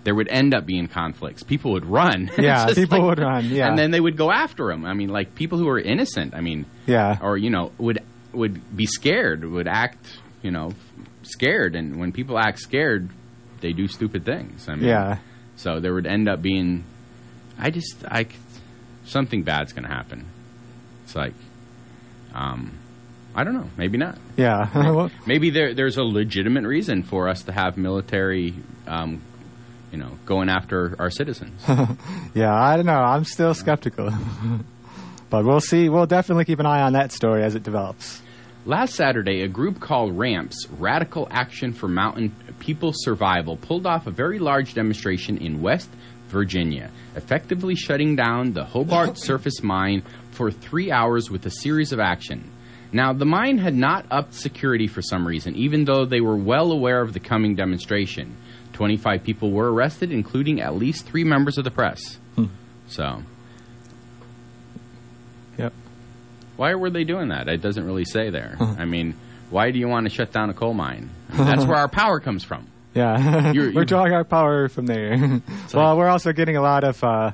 there 0.04 0.14
would 0.14 0.28
end 0.28 0.54
up 0.54 0.64
being 0.66 0.88
conflicts. 0.88 1.42
People 1.42 1.72
would 1.72 1.84
run. 1.86 2.30
Yeah, 2.38 2.66
people 2.74 2.98
like- 3.00 3.08
would 3.08 3.18
run, 3.24 3.44
yeah. 3.46 3.68
and 3.68 3.78
then 3.78 3.90
they 3.90 4.00
would 4.00 4.16
go 4.16 4.30
after 4.30 4.68
them. 4.68 4.84
I 4.86 4.94
mean, 4.94 5.08
like 5.10 5.34
people 5.34 5.58
who 5.58 5.68
are 5.68 5.78
innocent. 5.78 6.34
I 6.34 6.40
mean, 6.40 6.64
Yeah, 6.86 7.18
or 7.20 7.36
you 7.36 7.50
know, 7.50 7.72
would 7.78 7.98
would 8.32 8.76
be 8.76 8.86
scared, 8.86 9.44
would 9.44 9.66
act, 9.68 10.18
you 10.42 10.50
know, 10.50 10.72
scared. 11.22 11.74
And 11.74 11.98
when 11.98 12.12
people 12.12 12.38
act 12.38 12.60
scared, 12.60 13.10
they 13.60 13.72
do 13.72 13.88
stupid 13.88 14.24
things. 14.24 14.68
I 14.68 14.76
mean, 14.76 14.84
yeah, 14.88 15.18
So 15.56 15.80
there 15.80 15.92
would 15.92 16.06
end 16.06 16.28
up 16.28 16.40
being, 16.40 16.84
I 17.58 17.70
just, 17.70 18.04
I, 18.08 18.26
something 19.04 19.42
bad's 19.42 19.72
going 19.72 19.82
to 19.82 19.92
happen. 19.92 20.26
It's 21.04 21.16
like, 21.16 21.34
um, 22.32 22.78
I 23.34 23.42
don't 23.44 23.54
know, 23.54 23.68
maybe 23.76 23.98
not. 23.98 24.16
yeah. 24.36 25.08
Maybe 25.26 25.50
there, 25.50 25.74
there's 25.74 25.96
a 25.96 26.02
legitimate 26.04 26.64
reason 26.64 27.02
for 27.02 27.28
us 27.28 27.42
to 27.44 27.52
have 27.52 27.76
military, 27.76 28.54
um, 28.86 29.20
you 29.92 29.98
know, 29.98 30.10
going 30.26 30.48
after 30.48 30.94
our 30.98 31.10
citizens. 31.10 31.62
yeah, 32.34 32.54
I 32.54 32.76
don't 32.76 32.86
know. 32.86 32.92
I'm 32.92 33.24
still 33.24 33.54
skeptical. 33.54 34.10
but 35.30 35.44
we'll 35.44 35.60
see. 35.60 35.88
We'll 35.88 36.06
definitely 36.06 36.44
keep 36.44 36.60
an 36.60 36.66
eye 36.66 36.82
on 36.82 36.92
that 36.94 37.12
story 37.12 37.42
as 37.42 37.54
it 37.54 37.62
develops. 37.62 38.20
Last 38.66 38.94
Saturday, 38.94 39.40
a 39.40 39.48
group 39.48 39.80
called 39.80 40.18
RAMPS, 40.18 40.68
Radical 40.78 41.26
Action 41.30 41.72
for 41.72 41.88
Mountain 41.88 42.34
People 42.58 42.92
Survival, 42.94 43.56
pulled 43.56 43.86
off 43.86 44.06
a 44.06 44.10
very 44.10 44.38
large 44.38 44.74
demonstration 44.74 45.38
in 45.38 45.62
West 45.62 45.88
Virginia, 46.28 46.90
effectively 47.16 47.74
shutting 47.74 48.16
down 48.16 48.52
the 48.52 48.64
Hobet 48.64 49.16
surface 49.16 49.62
mine 49.62 50.02
for 50.32 50.50
three 50.50 50.92
hours 50.92 51.30
with 51.30 51.46
a 51.46 51.50
series 51.50 51.92
of 51.92 52.00
action. 52.00 52.50
Now, 52.92 53.12
the 53.12 53.24
mine 53.24 53.58
had 53.58 53.74
not 53.74 54.06
upped 54.10 54.34
security 54.34 54.88
for 54.88 55.00
some 55.00 55.26
reason, 55.26 55.54
even 55.56 55.84
though 55.84 56.04
they 56.04 56.20
were 56.20 56.36
well 56.36 56.72
aware 56.72 57.00
of 57.00 57.12
the 57.12 57.20
coming 57.20 57.54
demonstration. 57.54 58.36
25 58.84 59.22
people 59.22 59.50
were 59.50 59.70
arrested, 59.70 60.10
including 60.10 60.62
at 60.62 60.74
least 60.74 61.04
three 61.04 61.22
members 61.22 61.58
of 61.58 61.64
the 61.64 61.70
press. 61.70 62.16
So, 62.88 63.22
Yep. 65.58 65.74
why 66.56 66.74
were 66.76 66.88
they 66.88 67.04
doing 67.04 67.28
that? 67.28 67.46
It 67.46 67.60
doesn't 67.60 67.84
really 67.84 68.06
say 68.06 68.30
there. 68.30 68.56
I 68.58 68.86
mean, 68.86 69.16
why 69.50 69.70
do 69.70 69.78
you 69.78 69.86
want 69.86 70.06
to 70.08 70.10
shut 70.10 70.32
down 70.32 70.48
a 70.48 70.54
coal 70.54 70.72
mine? 70.72 71.10
I 71.30 71.36
mean, 71.36 71.46
that's 71.46 71.64
where 71.66 71.76
our 71.76 71.88
power 71.88 72.20
comes 72.20 72.42
from. 72.42 72.68
Yeah, 72.94 73.52
You're- 73.52 73.68
we're 73.68 73.72
you're- 73.72 73.84
drawing 73.84 74.14
our 74.14 74.24
power 74.24 74.70
from 74.70 74.86
there. 74.86 75.42
well, 75.74 75.98
we're 75.98 76.08
also 76.08 76.32
getting 76.32 76.56
a 76.56 76.62
lot 76.62 76.82
of 76.82 77.04
uh, 77.04 77.32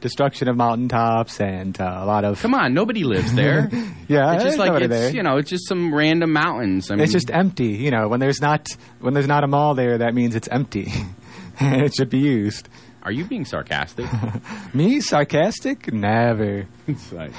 destruction 0.00 0.48
of 0.48 0.56
mountaintops 0.56 1.40
and 1.40 1.80
uh, 1.80 1.98
a 2.02 2.06
lot 2.06 2.24
of. 2.24 2.40
Come 2.40 2.54
on, 2.54 2.74
nobody 2.74 3.04
lives 3.04 3.32
there. 3.34 3.70
Yeah, 4.08 4.34
it's 4.34 4.44
just 4.44 4.58
like 4.58 4.80
it's 4.82 4.88
there. 4.88 5.10
you 5.10 5.24
know, 5.24 5.36
it's 5.38 5.50
just 5.50 5.66
some 5.66 5.92
random 5.92 6.32
mountains. 6.32 6.92
I 6.92 6.94
mean, 6.94 7.02
It's 7.02 7.12
just 7.12 7.28
empty. 7.28 7.70
You 7.70 7.90
know, 7.90 8.06
when 8.06 8.20
there's 8.20 8.40
not 8.40 8.68
when 9.00 9.14
there's 9.14 9.26
not 9.26 9.42
a 9.42 9.48
mall 9.48 9.74
there, 9.74 9.98
that 9.98 10.14
means 10.14 10.36
it's 10.36 10.46
empty. 10.46 10.92
it 11.60 11.92
should 11.92 12.08
be 12.10 12.18
used. 12.20 12.68
Are 13.02 13.10
you 13.10 13.24
being 13.24 13.44
sarcastic? 13.44 14.06
Me 14.74 15.00
sarcastic? 15.00 15.92
Never. 15.92 16.66
Like- 17.10 17.32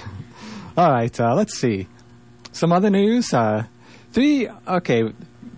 All 0.76 0.92
right, 0.92 1.18
uh, 1.22 1.36
let's 1.36 1.58
see. 1.58 1.88
Some 2.52 2.74
other 2.74 2.90
news. 2.90 3.34
Uh, 3.34 3.64
three, 4.12 4.50
okay, 4.68 5.04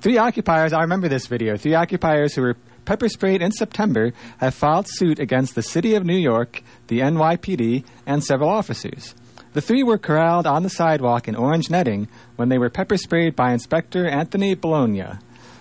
three 0.01 0.17
occupiers. 0.19 0.73
I 0.73 0.81
remember 0.81 1.07
this 1.07 1.25
video. 1.25 1.57
Three 1.57 1.73
occupiers 1.73 2.35
who 2.35 2.43
were 2.43 2.57
pepper 2.89 3.07
sprayed 3.07 3.39
in 3.43 3.51
September 3.51 4.11
have 4.39 4.51
filed 4.55 4.87
suit 4.87 5.19
against 5.19 5.53
the 5.53 5.61
City 5.61 5.93
of 5.93 6.03
New 6.03 6.17
York, 6.17 6.63
the 6.87 7.01
NYPD, 7.01 7.83
and 8.07 8.23
several 8.23 8.49
officers. 8.49 9.13
The 9.53 9.61
three 9.61 9.83
were 9.83 9.99
corralled 9.99 10.47
on 10.47 10.63
the 10.63 10.71
sidewalk 10.71 11.27
in 11.27 11.35
orange 11.35 11.69
netting 11.69 12.07
when 12.35 12.49
they 12.49 12.57
were 12.57 12.71
pepper 12.71 12.97
sprayed 12.97 13.35
by 13.35 13.53
Inspector 13.53 14.03
Anthony 14.07 14.55
Bologna, 14.55 15.05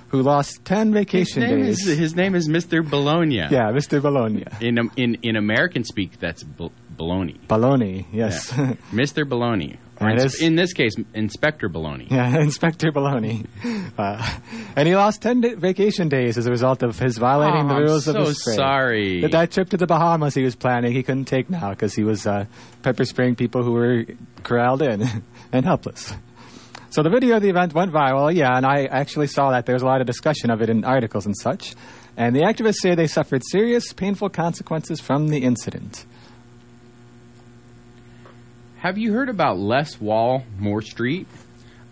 who 0.08 0.22
lost 0.22 0.64
10 0.64 0.86
his 0.86 0.94
vacation 0.94 1.42
name 1.42 1.60
days. 1.64 1.86
is 1.86 1.98
his 1.98 2.16
name 2.16 2.34
is 2.34 2.48
Mr. 2.48 2.82
Bologna. 2.88 3.36
yeah, 3.36 3.72
Mr. 3.72 4.00
Bologna. 4.00 4.44
In 4.62 4.90
in 4.96 5.18
in 5.22 5.36
American 5.36 5.84
speak, 5.84 6.18
that's 6.18 6.42
bol- 6.42 6.72
baloney. 6.96 7.36
Bologna, 7.46 8.06
yes. 8.10 8.50
Yeah. 8.56 8.72
Mr. 8.90 9.28
Baloney. 9.28 9.76
Or 10.00 10.08
That 10.14 10.22
ins- 10.22 10.40
in 10.40 10.54
this 10.54 10.72
case, 10.72 10.92
Inspector 11.14 11.68
Baloney. 11.68 12.08
Yeah, 12.10 12.38
Inspector 12.40 12.90
Baloney. 12.92 13.46
Uh, 13.98 14.24
and 14.76 14.86
he 14.86 14.94
lost 14.94 15.22
10 15.22 15.40
da- 15.40 15.54
vacation 15.56 16.08
days 16.08 16.38
as 16.38 16.46
a 16.46 16.50
result 16.52 16.84
of 16.84 16.96
his 17.00 17.18
violating 17.18 17.64
Oh, 17.64 17.68
the 17.68 17.74
I'm 17.74 17.82
rules 17.82 18.04
so 18.04 18.12
of 18.16 18.26
the 18.28 18.34
spray. 18.34 18.54
sorry. 18.54 19.20
That, 19.22 19.32
that 19.32 19.50
trip 19.50 19.70
to 19.70 19.76
the 19.76 19.88
Bahamas 19.88 20.34
he 20.34 20.44
was 20.44 20.54
planning, 20.54 20.92
he 20.92 21.02
couldn't 21.02 21.24
take 21.24 21.50
now 21.50 21.70
because 21.70 21.94
he 21.94 22.04
was 22.04 22.24
uh, 22.28 22.44
pepper 22.82 23.04
spraying 23.04 23.34
people 23.34 23.64
who 23.64 23.72
were 23.72 24.04
corralled 24.44 24.82
in 24.82 25.02
and 25.52 25.64
helpless. 25.64 26.14
So 26.90 27.02
the 27.02 27.10
video 27.10 27.36
of 27.36 27.42
the 27.42 27.48
event 27.48 27.74
went 27.74 27.92
viral, 27.92 28.32
yeah, 28.32 28.56
and 28.56 28.64
I 28.64 28.84
actually 28.84 29.26
saw 29.26 29.50
that. 29.50 29.66
There 29.66 29.74
was 29.74 29.82
a 29.82 29.86
lot 29.86 30.00
of 30.00 30.06
discussion 30.06 30.50
of 30.50 30.62
it 30.62 30.70
in 30.70 30.84
articles 30.84 31.26
and 31.26 31.36
such. 31.36 31.74
And 32.16 32.36
the 32.36 32.42
activists 32.42 32.76
say 32.80 32.94
they 32.94 33.08
suffered 33.08 33.42
serious, 33.50 33.92
painful 33.92 34.28
consequences 34.30 35.00
from 35.00 35.26
the 35.28 35.38
incident. 35.38 36.06
Have 38.78 38.96
you 38.96 39.12
heard 39.12 39.28
about 39.28 39.58
Less 39.58 40.00
Wall, 40.00 40.44
More 40.56 40.82
Street? 40.82 41.26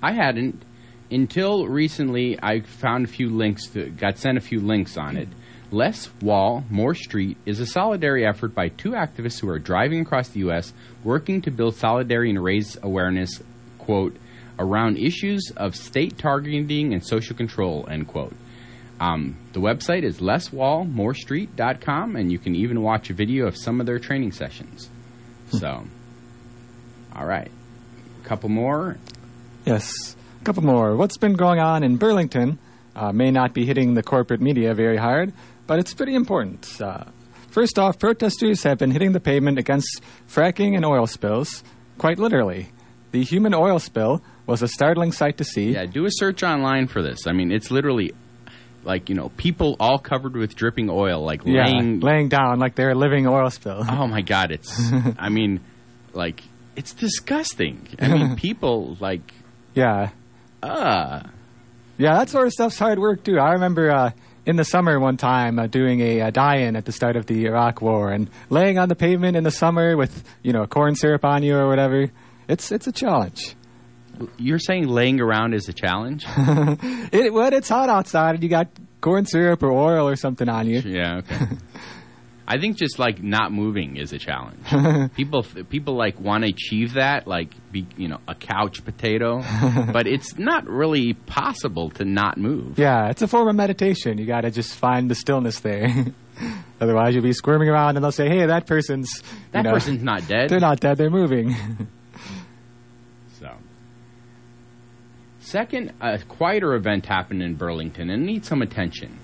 I 0.00 0.12
hadn't 0.12 0.64
until 1.10 1.66
recently. 1.66 2.38
I 2.40 2.60
found 2.60 3.06
a 3.06 3.08
few 3.08 3.28
links, 3.28 3.66
to, 3.70 3.90
got 3.90 4.18
sent 4.18 4.38
a 4.38 4.40
few 4.40 4.60
links 4.60 4.96
on 4.96 5.16
it. 5.16 5.26
Less 5.72 6.08
Wall, 6.22 6.62
More 6.70 6.94
Street 6.94 7.38
is 7.44 7.58
a 7.58 7.66
solidarity 7.66 8.24
effort 8.24 8.54
by 8.54 8.68
two 8.68 8.90
activists 8.90 9.40
who 9.40 9.48
are 9.48 9.58
driving 9.58 10.00
across 10.00 10.28
the 10.28 10.38
U.S. 10.40 10.72
working 11.02 11.42
to 11.42 11.50
build 11.50 11.74
solidarity 11.74 12.30
and 12.30 12.40
raise 12.40 12.78
awareness, 12.80 13.42
quote, 13.78 14.16
around 14.56 14.96
issues 14.96 15.50
of 15.56 15.74
state 15.74 16.16
targeting 16.16 16.94
and 16.94 17.04
social 17.04 17.34
control, 17.34 17.88
end 17.90 18.06
quote. 18.06 18.36
Um, 19.00 19.36
the 19.54 19.60
website 19.60 20.04
is 20.04 20.20
lesswallmorestreet.com, 20.20 22.14
and 22.14 22.30
you 22.30 22.38
can 22.38 22.54
even 22.54 22.80
watch 22.80 23.10
a 23.10 23.14
video 23.14 23.48
of 23.48 23.56
some 23.56 23.80
of 23.80 23.86
their 23.86 23.98
training 23.98 24.30
sessions. 24.30 24.88
So, 25.50 25.84
all 27.16 27.26
right. 27.26 27.50
A 28.22 28.28
couple 28.28 28.48
more. 28.48 28.96
Yes. 29.64 29.92
A 30.40 30.44
couple 30.44 30.62
more. 30.62 30.96
What's 30.96 31.16
been 31.16 31.34
going 31.34 31.58
on 31.60 31.82
in 31.82 31.96
Burlington 31.96 32.58
uh, 32.94 33.12
may 33.12 33.30
not 33.30 33.52
be 33.54 33.64
hitting 33.66 33.94
the 33.94 34.02
corporate 34.02 34.40
media 34.40 34.74
very 34.74 34.96
hard, 34.96 35.32
but 35.66 35.78
it's 35.78 35.94
pretty 35.94 36.14
important. 36.14 36.80
Uh, 36.80 37.04
first 37.50 37.78
off, 37.78 37.98
protesters 37.98 38.62
have 38.62 38.78
been 38.78 38.90
hitting 38.90 39.12
the 39.12 39.20
pavement 39.20 39.58
against 39.58 40.00
fracking 40.28 40.76
and 40.76 40.84
oil 40.84 41.06
spills, 41.06 41.64
quite 41.98 42.18
literally. 42.18 42.68
The 43.12 43.22
human 43.24 43.54
oil 43.54 43.78
spill 43.78 44.22
was 44.46 44.62
a 44.62 44.68
startling 44.68 45.12
sight 45.12 45.38
to 45.38 45.44
see. 45.44 45.72
Yeah, 45.72 45.86
do 45.86 46.04
a 46.04 46.10
search 46.10 46.42
online 46.42 46.86
for 46.86 47.02
this. 47.02 47.26
I 47.26 47.32
mean, 47.32 47.50
it's 47.50 47.70
literally 47.70 48.12
like, 48.84 49.08
you 49.08 49.14
know, 49.16 49.30
people 49.30 49.76
all 49.80 49.98
covered 49.98 50.36
with 50.36 50.54
dripping 50.54 50.88
oil, 50.90 51.24
like 51.24 51.42
Yeah, 51.44 51.64
laying. 51.64 52.00
laying 52.00 52.28
down 52.28 52.58
like 52.60 52.74
they're 52.76 52.90
a 52.90 52.94
living 52.94 53.26
oil 53.26 53.50
spill. 53.50 53.84
oh 53.88 54.06
my 54.06 54.20
God, 54.22 54.52
it's, 54.52 54.92
I 55.18 55.28
mean, 55.28 55.60
like, 56.12 56.42
it's 56.76 56.92
disgusting. 56.94 57.88
I 58.00 58.08
mean, 58.08 58.36
people, 58.46 58.96
like, 59.00 59.32
Yeah. 59.74 60.10
uh, 60.62 61.22
Yeah, 61.98 62.14
that 62.18 62.28
sort 62.28 62.46
of 62.46 62.52
stuff's 62.52 62.78
hard 62.78 62.98
work 62.98 63.24
too. 63.24 63.38
I 63.38 63.52
remember 63.52 63.90
uh, 63.90 64.10
in 64.44 64.56
the 64.56 64.64
summer 64.64 65.00
one 65.00 65.16
time 65.16 65.58
uh, 65.58 65.66
doing 65.66 66.00
a, 66.00 66.20
uh 66.20 66.30
die-in 66.30 66.76
at 66.76 66.84
the 66.84 66.92
start 66.92 67.16
of 67.16 67.26
the 67.26 67.46
Iraq 67.46 67.80
War 67.82 68.12
and 68.12 68.28
laying 68.50 68.78
on 68.78 68.88
the 68.88 68.94
pavement 68.94 69.36
in 69.36 69.42
the 69.44 69.50
summer 69.50 69.96
with 69.96 70.22
you 70.42 70.52
know 70.52 70.66
corn 70.66 70.94
syrup 70.94 71.24
on 71.24 71.42
you 71.42 71.56
or 71.56 71.66
whatever. 71.68 72.10
It's 72.48 72.70
it's 72.70 72.86
a 72.86 72.92
challenge. 72.92 73.56
you're 74.38 74.58
saying 74.60 74.86
laying 74.88 75.20
around 75.20 75.54
is 75.54 75.68
a 75.68 75.72
challenge? 75.72 76.24
It 77.12 77.32
when 77.32 77.52
it's 77.54 77.68
hot 77.68 77.88
outside 77.88 78.34
and 78.36 78.42
you 78.42 78.48
got 78.48 78.68
corn 79.00 79.24
syrup 79.26 79.62
or 79.62 79.70
oil 79.72 80.06
or 80.08 80.16
something 80.16 80.48
on 80.48 80.68
you. 80.68 80.80
Yeah, 80.80 81.16
okay. 81.18 81.38
I 82.48 82.58
think 82.58 82.76
just 82.76 82.98
like 82.98 83.22
not 83.22 83.52
moving 83.52 83.96
is 83.96 84.12
a 84.12 84.18
challenge. 84.18 85.12
people 85.14 85.42
people 85.68 85.96
like 85.96 86.20
want 86.20 86.44
to 86.44 86.50
achieve 86.50 86.94
that, 86.94 87.26
like 87.26 87.50
be 87.72 87.86
you 87.96 88.06
know 88.08 88.18
a 88.28 88.34
couch 88.36 88.84
potato, 88.84 89.42
but 89.92 90.06
it's 90.06 90.38
not 90.38 90.66
really 90.68 91.14
possible 91.14 91.90
to 91.90 92.04
not 92.04 92.38
move. 92.38 92.78
Yeah, 92.78 93.08
it's 93.10 93.22
a 93.22 93.26
form 93.28 93.48
of 93.48 93.56
meditation. 93.56 94.18
You 94.18 94.26
got 94.26 94.42
to 94.42 94.50
just 94.52 94.74
find 94.74 95.10
the 95.10 95.14
stillness 95.16 95.60
there. 95.60 95.88
Otherwise, 96.80 97.14
you'll 97.14 97.24
be 97.24 97.32
squirming 97.32 97.68
around 97.68 97.96
and 97.96 98.04
they'll 98.04 98.12
say, 98.12 98.28
"Hey, 98.28 98.46
that 98.46 98.66
person's 98.66 99.22
you 99.24 99.38
That 99.52 99.62
know, 99.62 99.72
person's 99.72 100.02
not 100.02 100.28
dead. 100.28 100.48
they're 100.48 100.60
not 100.60 100.78
dead. 100.78 100.98
They're 100.98 101.10
moving." 101.10 101.54
So, 103.40 103.50
second, 105.40 105.92
a 106.00 106.18
quieter 106.18 106.74
event 106.74 107.06
happened 107.06 107.42
in 107.42 107.54
Burlington 107.56 108.10
and 108.10 108.24
needs 108.24 108.48
some 108.48 108.62
attention. 108.62 109.18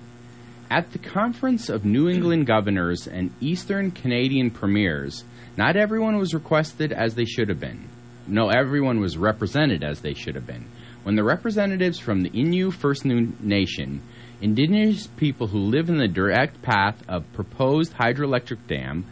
At 0.69 0.91
the 0.91 0.99
Conference 0.99 1.69
of 1.69 1.85
New 1.85 2.09
England 2.09 2.47
Governors 2.47 3.07
and 3.07 3.31
Eastern 3.39 3.91
Canadian 3.91 4.49
Premiers, 4.49 5.23
not 5.55 5.75
everyone 5.75 6.17
was 6.17 6.33
requested 6.33 6.91
as 6.91 7.15
they 7.15 7.25
should 7.25 7.49
have 7.49 7.59
been. 7.59 7.87
No, 8.27 8.49
everyone 8.49 8.99
was 8.99 9.17
represented 9.17 9.83
as 9.83 10.01
they 10.01 10.13
should 10.13 10.35
have 10.35 10.47
been. 10.47 10.65
When 11.03 11.15
the 11.15 11.23
representatives 11.23 11.99
from 11.99 12.21
the 12.21 12.29
Innu 12.29 12.73
First 12.73 13.05
Nation, 13.05 14.01
indigenous 14.41 15.07
people 15.07 15.47
who 15.47 15.59
live 15.59 15.89
in 15.89 15.97
the 15.97 16.07
direct 16.07 16.61
path 16.61 17.03
of 17.07 17.31
proposed 17.33 17.93
hydroelectric 17.93 18.65
dam, 18.67 19.05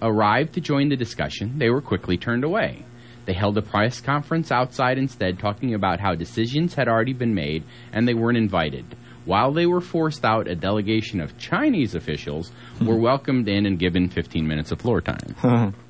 arrived 0.00 0.52
to 0.54 0.60
join 0.60 0.88
the 0.88 0.96
discussion, 0.96 1.58
they 1.58 1.70
were 1.70 1.80
quickly 1.80 2.16
turned 2.16 2.44
away. 2.44 2.84
They 3.24 3.32
held 3.32 3.58
a 3.58 3.62
press 3.62 4.00
conference 4.00 4.52
outside 4.52 4.98
instead, 4.98 5.38
talking 5.38 5.74
about 5.74 6.00
how 6.00 6.14
decisions 6.14 6.74
had 6.74 6.88
already 6.88 7.12
been 7.12 7.34
made 7.34 7.64
and 7.92 8.06
they 8.06 8.14
weren't 8.14 8.38
invited. 8.38 8.84
While 9.28 9.52
they 9.52 9.66
were 9.66 9.82
forced 9.82 10.24
out, 10.24 10.48
a 10.48 10.54
delegation 10.54 11.20
of 11.20 11.36
Chinese 11.36 11.94
officials 11.94 12.50
were 12.80 12.96
welcomed 12.96 13.46
in 13.46 13.66
and 13.66 13.78
given 13.78 14.08
15 14.08 14.48
minutes 14.48 14.72
of 14.72 14.80
floor 14.80 15.02
time. 15.02 15.74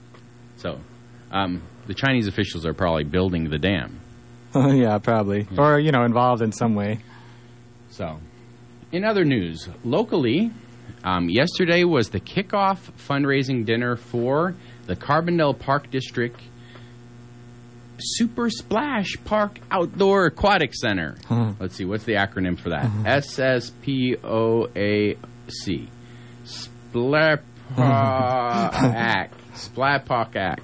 So, 0.56 0.80
um, 1.30 1.62
the 1.86 1.94
Chinese 1.94 2.26
officials 2.26 2.66
are 2.66 2.74
probably 2.74 3.04
building 3.04 3.48
the 3.48 3.58
dam. 3.60 4.00
yeah, 4.56 4.98
probably, 4.98 5.46
or 5.56 5.78
you 5.78 5.92
know, 5.92 6.02
involved 6.02 6.42
in 6.42 6.50
some 6.50 6.74
way. 6.74 6.98
So, 7.90 8.18
in 8.90 9.04
other 9.04 9.24
news, 9.24 9.68
locally, 9.84 10.50
um, 11.04 11.30
yesterday 11.30 11.84
was 11.84 12.10
the 12.10 12.18
kickoff 12.18 12.78
fundraising 13.08 13.64
dinner 13.64 13.94
for 13.94 14.56
the 14.86 14.96
Carbondale 14.96 15.56
Park 15.56 15.92
District 15.92 16.40
Super 18.00 18.48
Splash 18.50 19.16
Park 19.24 19.58
Outdoor 19.70 20.26
Aquatic 20.26 20.74
Center. 20.74 21.16
Let's 21.60 21.74
see, 21.76 21.84
what's 21.84 22.04
the 22.04 22.14
acronym 22.14 22.58
for 22.58 22.70
that? 22.70 22.90
S 23.06 23.38
S 23.38 23.70
P 23.82 24.16
O 24.22 24.68
A 24.76 25.16
C. 25.48 25.88
Splapak. 26.44 27.42
Splapak. 29.54 30.58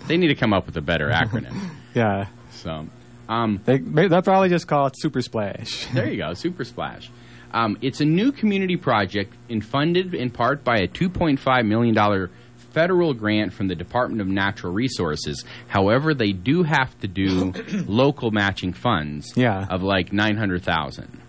They 0.08 0.16
need 0.16 0.28
to 0.28 0.34
come 0.34 0.52
up 0.52 0.66
with 0.66 0.76
a 0.76 0.80
better 0.82 1.08
acronym. 1.10 1.56
Yeah, 1.94 2.26
So, 2.50 2.88
um, 3.28 3.60
they 3.64 3.78
they'll 3.78 4.20
probably 4.20 4.48
just 4.48 4.66
call 4.66 4.86
it 4.88 4.94
Super 4.98 5.22
Splash. 5.22 5.86
there 5.94 6.08
you 6.10 6.16
go, 6.16 6.34
Super 6.34 6.64
Splash. 6.64 7.08
Um, 7.52 7.78
it's 7.82 8.00
a 8.00 8.04
new 8.04 8.32
community 8.32 8.76
project 8.76 9.32
and 9.48 9.64
funded 9.64 10.12
in 10.12 10.30
part 10.30 10.64
by 10.64 10.78
a 10.78 10.88
$2.5 10.88 11.66
million 11.68 12.28
federal 12.74 13.14
grant 13.14 13.52
from 13.54 13.68
the 13.68 13.74
Department 13.74 14.20
of 14.20 14.26
Natural 14.26 14.72
Resources. 14.72 15.44
However, 15.68 16.12
they 16.12 16.32
do 16.32 16.62
have 16.64 16.98
to 17.00 17.08
do 17.08 17.52
local 17.86 18.30
matching 18.32 18.72
funds 18.74 19.32
Yeah. 19.36 19.64
of 19.70 19.82
like 19.82 20.12
900000 20.12 21.20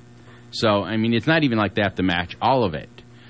So, 0.52 0.84
I 0.84 0.98
mean, 0.98 1.14
it's 1.14 1.28
not 1.28 1.44
even 1.44 1.58
like 1.58 1.76
they 1.76 1.84
have 1.84 1.96
to 1.96 2.04
match 2.04 2.36
all 2.42 2.64
of 2.64 2.74
it. 2.74 2.90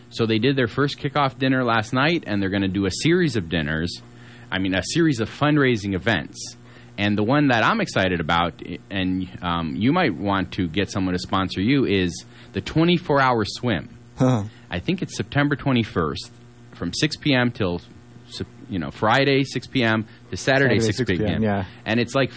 So 0.10 0.26
they 0.26 0.40
did 0.40 0.56
their 0.56 0.68
first 0.68 0.98
kickoff 0.98 1.38
dinner 1.38 1.64
last 1.66 1.92
night, 1.92 2.24
and 2.26 2.42
they're 2.42 2.50
going 2.50 2.62
to 2.62 2.68
do 2.70 2.86
a 2.86 2.92
series 2.92 3.36
of 3.36 3.50
dinners. 3.50 4.02
I 4.50 4.60
mean, 4.60 4.74
a 4.74 4.82
series 4.84 5.20
of 5.20 5.30
fundraising 5.30 5.94
events. 5.94 6.56
And 6.98 7.18
the 7.18 7.24
one 7.24 7.50
that 7.50 7.64
I'm 7.66 7.82
excited 7.82 8.22
about, 8.22 8.62
and 8.90 9.28
um, 9.42 9.76
you 9.76 9.92
might 9.92 10.16
want 10.16 10.54
to 10.54 10.68
get 10.70 10.90
someone 10.90 11.14
to 11.14 11.20
sponsor 11.20 11.60
you, 11.60 11.84
is 11.86 12.24
the 12.54 12.62
24 12.62 13.20
hour 13.20 13.44
swim. 13.46 13.90
I 14.18 14.80
think 14.80 15.02
it's 15.02 15.18
September 15.18 15.58
21st 15.58 16.30
from 16.72 16.94
6 16.94 17.18
p.m. 17.18 17.52
till 17.52 17.82
you 18.70 18.80
know 18.80 18.92
Friday 18.92 19.44
6 19.44 19.68
p.m. 19.68 20.06
to 20.32 20.38
Saturday, 20.38 20.80
Saturday, 20.80 20.94
6, 20.94 20.98
6 20.98 21.20
p.m. 21.20 21.44
yeah. 21.44 21.66
and 21.86 22.00
it's 22.00 22.16
like 22.16 22.32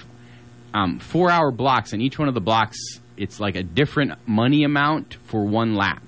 um, 0.75 0.99
four 0.99 1.31
hour 1.31 1.51
blocks, 1.51 1.93
and 1.93 2.03
each 2.03 2.19
one 2.19 2.29
of 2.29 2.35
the 2.35 2.41
blocks 2.41 2.79
it's 3.19 3.41
like 3.41 3.57
a 3.57 3.63
different 3.63 4.13
money 4.27 4.65
amount 4.65 5.17
for 5.25 5.45
one 5.45 5.75
lap. 5.75 6.03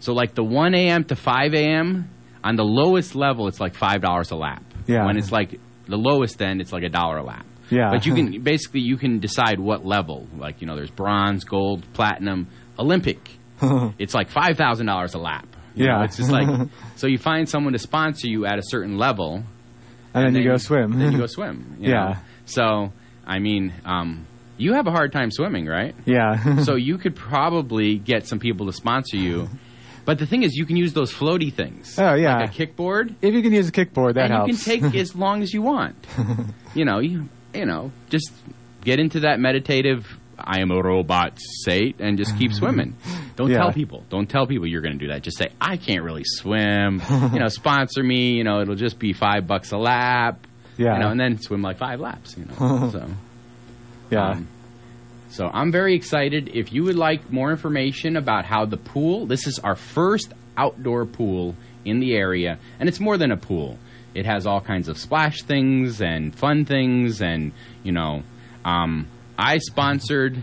So 0.00 0.12
like 0.12 0.34
the 0.34 0.44
1 0.44 0.74
a.m. 0.74 1.04
to 1.04 1.16
5 1.16 1.54
a.m. 1.54 2.10
on 2.44 2.56
the 2.56 2.64
lowest 2.64 3.14
level, 3.14 3.48
it's 3.48 3.60
like 3.60 3.74
five 3.74 4.00
dollars 4.00 4.30
a 4.30 4.36
lap. 4.36 4.62
Yeah. 4.86 5.04
When 5.04 5.16
it's 5.16 5.32
like 5.32 5.60
the 5.86 5.96
lowest 5.96 6.40
end, 6.40 6.60
it's 6.60 6.72
like 6.72 6.82
a 6.82 6.88
dollar 6.88 7.18
a 7.18 7.24
lap. 7.24 7.46
Yeah. 7.70 7.90
But 7.90 8.06
you 8.06 8.14
can 8.16 8.42
basically 8.42 8.80
you 8.80 8.96
can 8.96 9.18
decide 9.18 9.58
what 9.60 9.84
level. 9.84 10.26
Like 10.36 10.60
you 10.60 10.66
know, 10.66 10.76
there's 10.76 10.90
bronze, 10.90 11.44
gold, 11.44 11.84
platinum, 11.92 12.48
Olympic. 12.78 13.18
it's 13.98 14.14
like 14.14 14.30
five 14.30 14.56
thousand 14.56 14.86
dollars 14.86 15.14
a 15.14 15.18
lap. 15.18 15.46
You 15.78 15.86
know, 15.86 15.98
Yeah. 15.98 16.04
it's 16.04 16.16
just 16.16 16.30
like 16.30 16.48
so 16.96 17.06
you 17.06 17.18
find 17.18 17.48
someone 17.48 17.72
to 17.72 17.78
sponsor 17.78 18.26
you 18.28 18.46
at 18.46 18.58
a 18.58 18.62
certain 18.64 18.98
level, 18.98 19.42
and 20.14 20.34
then 20.34 20.34
you 20.42 20.48
go 20.48 20.56
swim. 20.56 20.98
Then 20.98 21.12
you 21.12 21.18
go 21.18 21.26
swim. 21.36 21.76
you 21.80 21.90
Yeah. 21.90 22.04
know? 22.04 22.14
So 22.46 22.92
I 23.26 23.38
mean, 23.38 23.72
um, 23.84 24.26
you 24.56 24.72
have 24.74 24.86
a 24.86 24.90
hard 24.90 25.12
time 25.12 25.30
swimming, 25.30 25.66
right? 25.66 25.94
yeah. 26.06 26.56
so 26.64 26.74
you 26.76 26.98
could 26.98 27.14
probably 27.14 27.96
get 27.98 28.26
some 28.26 28.38
people 28.38 28.66
to 28.66 28.72
sponsor 28.72 29.16
you. 29.16 29.48
But 30.04 30.18
the 30.18 30.24
thing 30.26 30.42
is, 30.42 30.54
you 30.56 30.64
can 30.64 30.76
use 30.76 30.94
those 30.94 31.12
floaty 31.12 31.52
things. 31.52 31.98
Oh, 31.98 32.14
yeah. 32.14 32.38
like 32.38 32.58
a 32.58 32.66
kickboard, 32.66 33.14
if 33.20 33.34
you 33.34 33.42
can 33.42 33.52
use 33.52 33.68
a 33.68 33.72
kickboard, 33.72 34.14
that 34.14 34.24
and 34.24 34.32
helps. 34.32 34.66
you 34.66 34.80
can 34.80 34.90
take 34.90 34.98
as 35.00 35.14
long 35.14 35.42
as 35.42 35.52
you 35.52 35.60
want. 35.60 35.94
you 36.74 36.86
know, 36.86 36.98
you 37.00 37.28
you 37.54 37.66
know, 37.66 37.92
just 38.08 38.32
get 38.82 38.98
into 38.98 39.20
that 39.20 39.38
meditative. 39.38 40.06
I 40.38 40.60
am 40.60 40.70
a 40.70 40.80
robot 40.80 41.38
state 41.38 41.96
and 42.00 42.16
just 42.18 42.36
keep 42.38 42.52
swimming. 42.60 42.96
Don't 43.36 43.50
Yeah. 43.50 43.58
tell 43.58 43.72
people. 43.72 44.04
Don't 44.10 44.28
tell 44.28 44.46
people 44.46 44.66
you're 44.66 44.80
going 44.82 44.98
to 44.98 45.04
do 45.06 45.12
that. 45.12 45.22
Just 45.22 45.38
say 45.38 45.48
I 45.60 45.76
can't 45.76 46.02
really 46.04 46.24
swim. 46.24 47.00
you 47.32 47.38
know, 47.38 47.48
sponsor 47.48 48.02
me. 48.02 48.32
You 48.32 48.44
know, 48.44 48.60
it'll 48.60 48.74
just 48.74 48.98
be 48.98 49.12
five 49.12 49.46
bucks 49.46 49.72
a 49.72 49.76
lap. 49.78 50.46
yeah. 50.76 50.94
You 50.94 51.00
know, 51.00 51.08
and 51.10 51.20
then 51.20 51.38
swim 51.40 51.62
like 51.62 51.78
five 51.78 52.00
laps. 52.00 52.36
You 52.36 52.44
know, 52.46 52.88
so. 52.92 53.06
yeah. 54.10 54.30
Um, 54.30 54.48
so 55.30 55.46
I'm 55.52 55.70
very 55.70 55.94
excited. 55.94 56.50
If 56.54 56.72
you 56.72 56.84
would 56.84 56.96
like 56.96 57.30
more 57.30 57.50
information 57.50 58.16
about 58.16 58.44
how 58.46 58.64
the 58.64 58.78
pool, 58.78 59.26
this 59.26 59.46
is 59.46 59.58
our 59.58 59.76
first 59.76 60.32
outdoor 60.56 61.04
pool 61.04 61.54
in 61.84 62.00
the 62.00 62.14
area, 62.14 62.58
and 62.80 62.88
it's 62.88 62.98
more 62.98 63.18
than 63.18 63.30
a 63.30 63.36
pool. 63.36 63.78
It 64.14 64.24
has 64.24 64.46
all 64.46 64.60
kinds 64.62 64.88
of 64.88 64.96
splash 64.98 65.42
things 65.42 66.00
and 66.00 66.34
fun 66.34 66.64
things, 66.64 67.20
and 67.20 67.52
you 67.84 67.92
know, 67.92 68.22
um, 68.64 69.06
I 69.38 69.58
sponsored. 69.58 70.42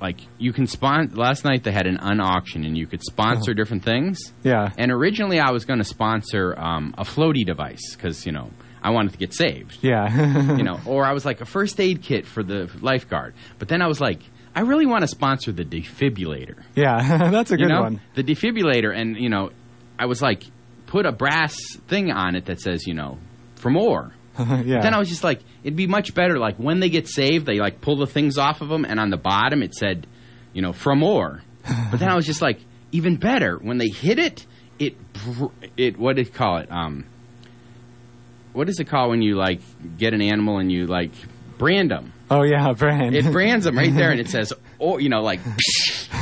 Like 0.00 0.18
you 0.36 0.52
can 0.52 0.66
sponsor. 0.66 1.14
Last 1.14 1.44
night 1.44 1.62
they 1.62 1.70
had 1.70 1.86
an 1.86 1.98
unauction, 1.98 2.64
and 2.66 2.76
you 2.76 2.86
could 2.88 3.02
sponsor 3.04 3.54
different 3.54 3.84
things. 3.84 4.18
yeah. 4.42 4.68
And 4.76 4.90
originally 4.90 5.38
I 5.38 5.52
was 5.52 5.64
going 5.64 5.78
to 5.78 5.84
sponsor 5.84 6.58
um, 6.58 6.92
a 6.98 7.04
floaty 7.04 7.46
device 7.46 7.94
because 7.94 8.26
you 8.26 8.32
know 8.32 8.50
I 8.82 8.90
wanted 8.90 9.12
to 9.12 9.18
get 9.18 9.32
saved 9.32 9.78
Yeah. 9.80 10.56
you 10.56 10.64
know, 10.64 10.80
or 10.86 11.04
I 11.06 11.12
was 11.12 11.24
like 11.24 11.40
a 11.40 11.44
first 11.44 11.78
aid 11.80 12.02
kit 12.02 12.26
for 12.26 12.42
the 12.42 12.68
lifeguard. 12.80 13.34
But 13.60 13.68
then 13.68 13.80
I 13.80 13.86
was 13.86 14.00
like, 14.00 14.18
I 14.56 14.62
really 14.62 14.86
want 14.86 15.02
to 15.02 15.06
sponsor 15.08 15.52
the 15.52 15.64
defibrillator. 15.64 16.60
yeah. 16.74 17.28
That's 17.30 17.52
a 17.52 17.54
You 17.54 17.66
good 17.66 17.68
know, 17.72 17.82
one. 17.82 18.00
the 18.14 18.24
defibrillator, 18.24 18.92
and 18.92 19.16
you 19.16 19.28
know, 19.28 19.50
I 20.00 20.06
was 20.06 20.20
like, 20.20 20.42
put 20.88 21.06
a 21.06 21.12
brass 21.12 21.54
thing 21.86 22.10
on 22.10 22.34
it 22.34 22.46
that 22.46 22.60
says, 22.60 22.88
you 22.88 22.94
know, 22.94 23.18
for 23.54 23.70
more. 23.70 24.10
yeah. 24.38 24.80
Then 24.80 24.94
I 24.94 24.98
was 24.98 25.08
just 25.08 25.24
like, 25.24 25.40
it'd 25.62 25.76
be 25.76 25.86
much 25.86 26.14
better. 26.14 26.38
Like 26.38 26.56
when 26.56 26.80
they 26.80 26.88
get 26.88 27.08
saved, 27.08 27.46
they 27.46 27.58
like 27.58 27.80
pull 27.80 27.96
the 27.96 28.06
things 28.06 28.38
off 28.38 28.60
of 28.60 28.68
them, 28.68 28.84
and 28.84 28.98
on 28.98 29.10
the 29.10 29.16
bottom 29.16 29.62
it 29.62 29.74
said, 29.74 30.06
you 30.52 30.62
know, 30.62 30.72
from 30.72 31.00
more. 31.00 31.42
But 31.90 32.00
then 32.00 32.08
I 32.08 32.16
was 32.16 32.26
just 32.26 32.42
like, 32.42 32.60
even 32.90 33.16
better 33.16 33.56
when 33.56 33.78
they 33.78 33.88
hit 33.88 34.18
it, 34.18 34.46
it 34.78 34.96
br- 35.12 35.46
it 35.76 35.98
what 35.98 36.16
do 36.16 36.22
you 36.22 36.30
call 36.30 36.58
it? 36.58 36.70
Um, 36.70 37.04
what 38.52 38.68
is 38.68 38.80
it 38.80 38.84
called 38.86 39.10
when 39.10 39.22
you 39.22 39.36
like 39.36 39.60
get 39.96 40.12
an 40.14 40.20
animal 40.22 40.58
and 40.58 40.70
you 40.72 40.86
like 40.86 41.12
brand 41.58 41.90
them? 41.90 42.12
oh 42.32 42.42
yeah, 42.42 42.72
brand. 42.72 43.14
It 43.14 43.30
brands 43.30 43.64
them 43.66 43.76
right 43.76 43.94
there, 43.94 44.10
and 44.10 44.20
it 44.20 44.28
says, 44.36 44.52
or 44.78 45.00
you 45.00 45.08
know, 45.08 45.20
like, 45.22 45.40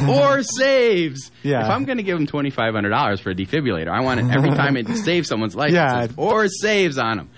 or 0.09 0.43
saves. 0.43 1.31
Yeah. 1.43 1.65
If 1.65 1.71
I'm 1.71 1.85
going 1.85 1.99
to 1.99 2.03
give 2.03 2.19
them 2.19 2.27
twenty 2.27 2.51
five 2.51 2.75
hundred 2.75 2.91
dollars 2.91 3.21
for 3.21 3.31
a 3.31 3.35
defibrillator, 3.35 3.89
I 3.89 4.03
want 4.03 4.21
it 4.21 4.27
every 4.31 4.51
time 4.51 4.77
it 4.77 4.89
saves 4.89 5.29
someone's 5.29 5.57
life. 5.57 5.73
Yeah. 5.73 6.03
It 6.03 6.09
says, 6.09 6.15
or 6.19 6.49
saves 6.49 6.99
on 6.99 7.17
them. 7.17 7.31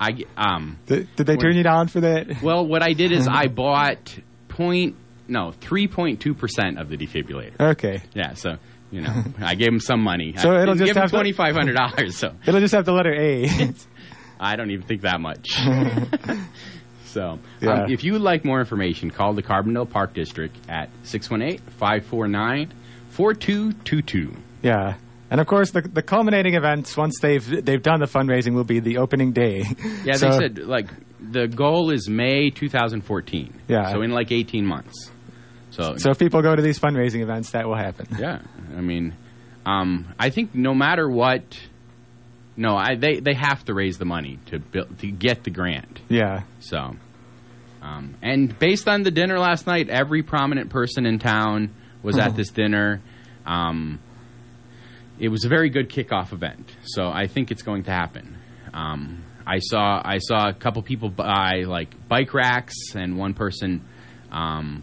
I 0.00 0.10
um. 0.36 0.78
did, 0.86 1.08
did 1.16 1.26
they 1.26 1.36
turn 1.36 1.56
you 1.56 1.62
down 1.64 1.88
for 1.88 2.00
that? 2.00 2.42
Well, 2.42 2.66
what 2.66 2.82
I 2.82 2.92
did 2.92 3.10
is 3.12 3.26
I 3.30 3.46
bought 3.48 4.16
point 4.48 4.96
no 5.26 5.52
three 5.52 5.88
point 5.88 6.20
two 6.20 6.34
percent 6.34 6.78
of 6.78 6.88
the 6.88 6.96
defibrillator. 6.96 7.60
Okay. 7.72 8.00
Yeah, 8.14 8.34
so 8.34 8.56
you 8.90 9.00
know, 9.02 9.24
I 9.40 9.54
gave 9.54 9.68
him 9.68 9.80
some 9.80 10.00
money. 10.02 10.34
So 10.36 10.50
I 10.50 10.62
it'll 10.62 10.74
just 10.74 10.86
give 10.86 10.96
him 10.96 11.02
have 11.02 11.10
twenty 11.10 11.32
five 11.32 11.54
hundred 11.54 11.74
dollars. 11.76 12.16
So 12.16 12.32
It'll 12.46 12.60
just 12.60 12.74
have 12.74 12.84
the 12.84 12.92
letter 12.92 13.12
A. 13.14 13.48
I 14.40 14.54
don't 14.56 14.70
even 14.70 14.86
think 14.86 15.02
that 15.02 15.20
much. 15.20 15.48
so, 17.06 17.38
Yeah. 17.60 17.70
um, 17.82 17.90
if 17.90 18.04
you 18.04 18.12
would 18.12 18.22
like 18.22 18.44
more 18.44 18.60
information, 18.60 19.10
call 19.10 19.32
the 19.34 19.42
Carbondale 19.42 19.90
Park 19.90 20.14
District 20.14 20.56
at 20.68 20.90
618-549-4222. 23.16 24.36
yeah. 24.62 24.94
And 25.30 25.40
of 25.40 25.46
course, 25.46 25.70
the 25.72 25.82
the 25.82 26.02
culminating 26.02 26.54
events 26.54 26.96
once 26.96 27.18
they've 27.20 27.64
they've 27.64 27.82
done 27.82 28.00
the 28.00 28.06
fundraising 28.06 28.54
will 28.54 28.64
be 28.64 28.80
the 28.80 28.98
opening 28.98 29.32
day. 29.32 29.64
Yeah, 30.04 30.12
So- 30.16 30.30
they 30.30 30.38
said 30.38 30.58
like 30.58 30.88
the 31.20 31.48
goal 31.48 31.90
is 31.90 32.08
May 32.08 32.50
2014. 32.50 33.60
Yeah. 33.68 33.92
So 33.92 34.02
in 34.02 34.10
like 34.12 34.30
18 34.32 34.64
months. 34.64 35.10
So, 35.70 35.96
So 35.96 36.10
if 36.10 36.18
people 36.18 36.40
go 36.42 36.54
to 36.56 36.62
these 36.62 36.78
fundraising 36.78 37.22
events, 37.22 37.50
that 37.50 37.66
will 37.66 37.76
happen. 37.76 38.06
yeah, 38.18 38.40
I 38.76 38.80
mean, 38.80 39.14
um, 39.66 40.14
I 40.18 40.30
think 40.30 40.54
no 40.54 40.74
matter 40.74 41.08
what, 41.08 41.42
no, 42.56 42.74
I, 42.76 42.94
they 42.96 43.20
they 43.20 43.34
have 43.34 43.64
to 43.66 43.74
raise 43.74 43.98
the 43.98 44.04
money 44.04 44.38
to 44.46 44.58
build, 44.60 44.98
to 45.00 45.10
get 45.10 45.44
the 45.44 45.50
grant. 45.50 46.00
Yeah. 46.08 46.44
So, 46.60 46.96
um, 47.82 48.14
and 48.22 48.58
based 48.58 48.88
on 48.88 49.02
the 49.02 49.10
dinner 49.10 49.38
last 49.38 49.66
night, 49.66 49.88
every 49.88 50.22
prominent 50.22 50.70
person 50.70 51.04
in 51.06 51.18
town 51.18 51.74
was 52.02 52.16
at 52.18 52.34
this 52.34 52.48
dinner. 52.50 53.00
Um, 53.46 53.98
it 55.20 55.28
was 55.28 55.44
a 55.44 55.48
very 55.48 55.70
good 55.70 55.88
kickoff 55.88 56.32
event, 56.32 56.70
so 56.84 57.08
I 57.08 57.26
think 57.26 57.50
it's 57.50 57.62
going 57.62 57.84
to 57.84 57.90
happen. 57.90 58.36
Um, 58.72 59.24
I 59.46 59.58
saw 59.60 60.00
I 60.04 60.18
saw 60.18 60.48
a 60.48 60.52
couple 60.54 60.82
people 60.82 61.08
buy 61.08 61.64
like 61.66 61.88
bike 62.08 62.34
racks, 62.34 62.74
and 62.94 63.16
one 63.16 63.34
person, 63.34 63.82
um, 64.30 64.82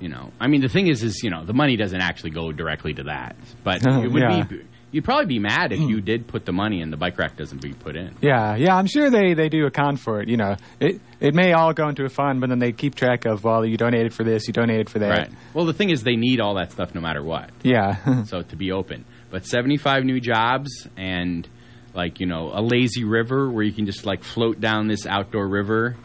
you 0.00 0.08
know, 0.08 0.32
I 0.40 0.48
mean 0.48 0.60
the 0.60 0.68
thing 0.68 0.88
is, 0.88 1.02
is 1.02 1.22
you 1.22 1.30
know 1.30 1.44
the 1.44 1.52
money 1.54 1.76
doesn't 1.76 2.00
actually 2.00 2.30
go 2.30 2.52
directly 2.52 2.94
to 2.94 3.04
that, 3.04 3.36
but 3.64 3.84
it 3.86 4.08
would 4.10 4.22
Yeah. 4.22 4.44
be. 4.44 4.62
You'd 4.94 5.04
probably 5.04 5.24
be 5.24 5.38
mad 5.38 5.72
if 5.72 5.80
you 5.80 6.02
did 6.02 6.26
put 6.28 6.44
the 6.44 6.52
money 6.52 6.82
and 6.82 6.92
the 6.92 6.98
bike 6.98 7.16
rack 7.16 7.34
doesn't 7.34 7.62
be 7.62 7.72
put 7.72 7.96
in. 7.96 8.14
Yeah, 8.20 8.56
yeah, 8.56 8.76
I'm 8.76 8.84
sure 8.84 9.08
they, 9.08 9.32
they 9.32 9.48
do 9.48 9.64
account 9.64 9.98
for 10.00 10.20
it. 10.20 10.28
You 10.28 10.36
know, 10.36 10.56
it 10.80 11.00
it 11.18 11.34
may 11.34 11.54
all 11.54 11.72
go 11.72 11.88
into 11.88 12.04
a 12.04 12.10
fund, 12.10 12.42
but 12.42 12.50
then 12.50 12.58
they 12.58 12.72
keep 12.72 12.94
track 12.94 13.24
of 13.24 13.42
well, 13.42 13.64
you 13.64 13.78
donated 13.78 14.12
for 14.12 14.22
this, 14.22 14.46
you 14.46 14.52
donated 14.52 14.90
for 14.90 14.98
that. 14.98 15.08
Right. 15.08 15.30
Well, 15.54 15.64
the 15.64 15.72
thing 15.72 15.88
is, 15.88 16.02
they 16.02 16.16
need 16.16 16.40
all 16.42 16.56
that 16.56 16.72
stuff 16.72 16.94
no 16.94 17.00
matter 17.00 17.22
what. 17.24 17.48
Yeah, 17.62 18.22
So 18.24 18.42
to 18.42 18.54
be 18.56 18.70
open, 18.70 19.06
but 19.32 19.44
75 19.44 20.04
new 20.04 20.20
jobs 20.20 20.86
and 20.96 21.48
like 21.94 22.20
you 22.20 22.26
know 22.26 22.52
a 22.54 22.62
lazy 22.62 23.02
river 23.04 23.50
where 23.50 23.64
you 23.64 23.72
can 23.72 23.86
just 23.86 24.06
like 24.06 24.22
float 24.22 24.60
down 24.60 24.86
this 24.86 25.04
outdoor 25.06 25.48
river, 25.48 25.96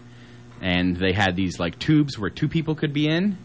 and 0.62 0.98
they 0.98 1.14
had 1.14 1.36
these 1.36 1.60
like 1.60 1.78
tubes 1.78 2.18
where 2.18 2.32
two 2.32 2.48
people 2.50 2.74
could 2.74 2.94
be 2.94 3.08
in, 3.08 3.38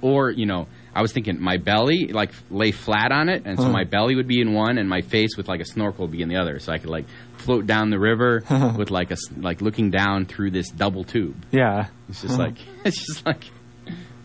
or 0.00 0.30
you 0.30 0.46
know. 0.46 0.68
I 0.92 1.02
was 1.02 1.12
thinking 1.12 1.40
my 1.40 1.56
belly, 1.56 2.08
like 2.08 2.32
lay 2.50 2.72
flat 2.72 3.12
on 3.12 3.28
it, 3.28 3.42
and 3.46 3.56
so 3.56 3.68
my 3.68 3.84
belly 3.84 4.16
would 4.16 4.26
be 4.26 4.40
in 4.40 4.54
one, 4.54 4.76
and 4.76 4.88
my 4.88 5.02
face 5.02 5.36
with 5.36 5.46
like 5.46 5.60
a 5.60 5.64
snorkel 5.64 6.06
would 6.06 6.10
be 6.10 6.20
in 6.20 6.28
the 6.28 6.34
other, 6.34 6.58
so 6.58 6.72
I 6.72 6.78
could 6.78 6.90
like 6.90 7.04
float 7.36 7.64
down 7.64 7.90
the 7.90 7.98
river 8.00 8.42
with 8.76 8.90
like 8.90 9.10
a 9.10 9.12
s- 9.12 9.30
like 9.36 9.60
looking 9.62 9.90
down 9.92 10.26
through 10.26 10.50
this 10.50 10.68
double 10.68 11.04
tube. 11.04 11.36
yeah. 11.52 11.86
It's 12.08 12.22
just 12.22 12.36
like 12.40 12.56
it's 12.84 12.98
just 13.06 13.24
like 13.24 13.44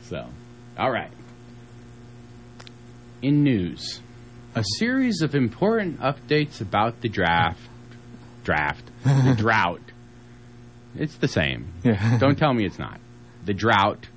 so. 0.02 0.28
All 0.76 0.90
right. 0.92 1.12
In 3.22 3.44
news, 3.44 4.02
a 4.56 4.64
series 4.80 5.22
of 5.22 5.36
important 5.36 6.00
updates 6.00 6.62
about 6.62 7.02
the 7.02 7.10
draft, 7.10 7.60
draft, 8.44 8.84
the 9.04 9.36
drought. 9.38 9.82
It's 10.98 11.18
the 11.18 11.28
same. 11.28 11.74
Yeah. 11.84 12.18
Don't 12.20 12.38
tell 12.38 12.54
me 12.54 12.66
it's 12.66 12.80
not. 12.80 13.00
The 13.44 13.54
drought, 13.54 14.08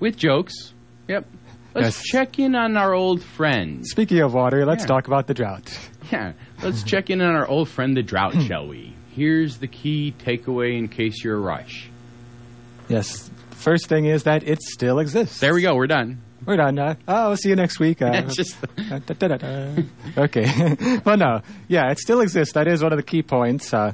with 0.00 0.16
jokes. 0.16 0.72
Yep. 1.08 1.26
Let's 1.74 1.98
Yes. 1.98 2.02
check 2.04 2.38
in 2.38 2.54
on 2.54 2.76
our 2.76 2.94
old 2.94 3.22
friends. 3.22 3.90
Speaking 3.90 4.20
of 4.20 4.32
water, 4.32 4.64
let's 4.64 4.84
Yeah. 4.84 4.86
talk 4.88 5.08
about 5.08 5.26
the 5.26 5.34
drought. 5.34 5.76
Yeah, 6.10 6.32
let's 6.62 6.82
check 6.84 7.10
in 7.10 7.20
on 7.20 7.34
our 7.34 7.46
old 7.46 7.68
friend 7.68 7.96
the 7.96 8.02
drought, 8.02 8.40
shall 8.46 8.66
we? 8.68 8.94
Here's 9.14 9.58
the 9.58 9.66
key 9.66 10.14
takeaway 10.24 10.78
in 10.78 10.88
case 10.88 11.22
you're 11.24 11.36
a 11.36 11.40
rush. 11.40 11.90
Yes. 12.88 13.30
First 13.50 13.88
thing 13.88 14.04
is 14.06 14.22
that 14.24 14.46
it 14.46 14.62
still 14.62 15.00
exists. 15.00 15.40
There 15.40 15.52
we 15.54 15.62
go. 15.62 15.74
We're 15.74 15.86
done. 15.86 16.20
We're 16.46 16.56
done. 16.56 16.78
Uh, 16.78 16.94
oh, 17.08 17.14
I'll 17.30 17.36
see 17.36 17.48
you 17.48 17.56
next 17.56 17.80
week. 17.80 18.00
Uh, 18.00 18.22
just 18.28 18.56
da, 18.76 18.98
da, 18.98 19.36
da, 19.36 19.82
okay. 20.16 21.00
well, 21.04 21.16
no. 21.16 21.40
Yeah, 21.68 21.90
it 21.90 21.98
still 21.98 22.20
exists. 22.20 22.54
That 22.54 22.68
is 22.68 22.82
one 22.82 22.92
of 22.92 22.98
the 22.98 23.02
key 23.02 23.22
points. 23.22 23.74
Uh, 23.74 23.92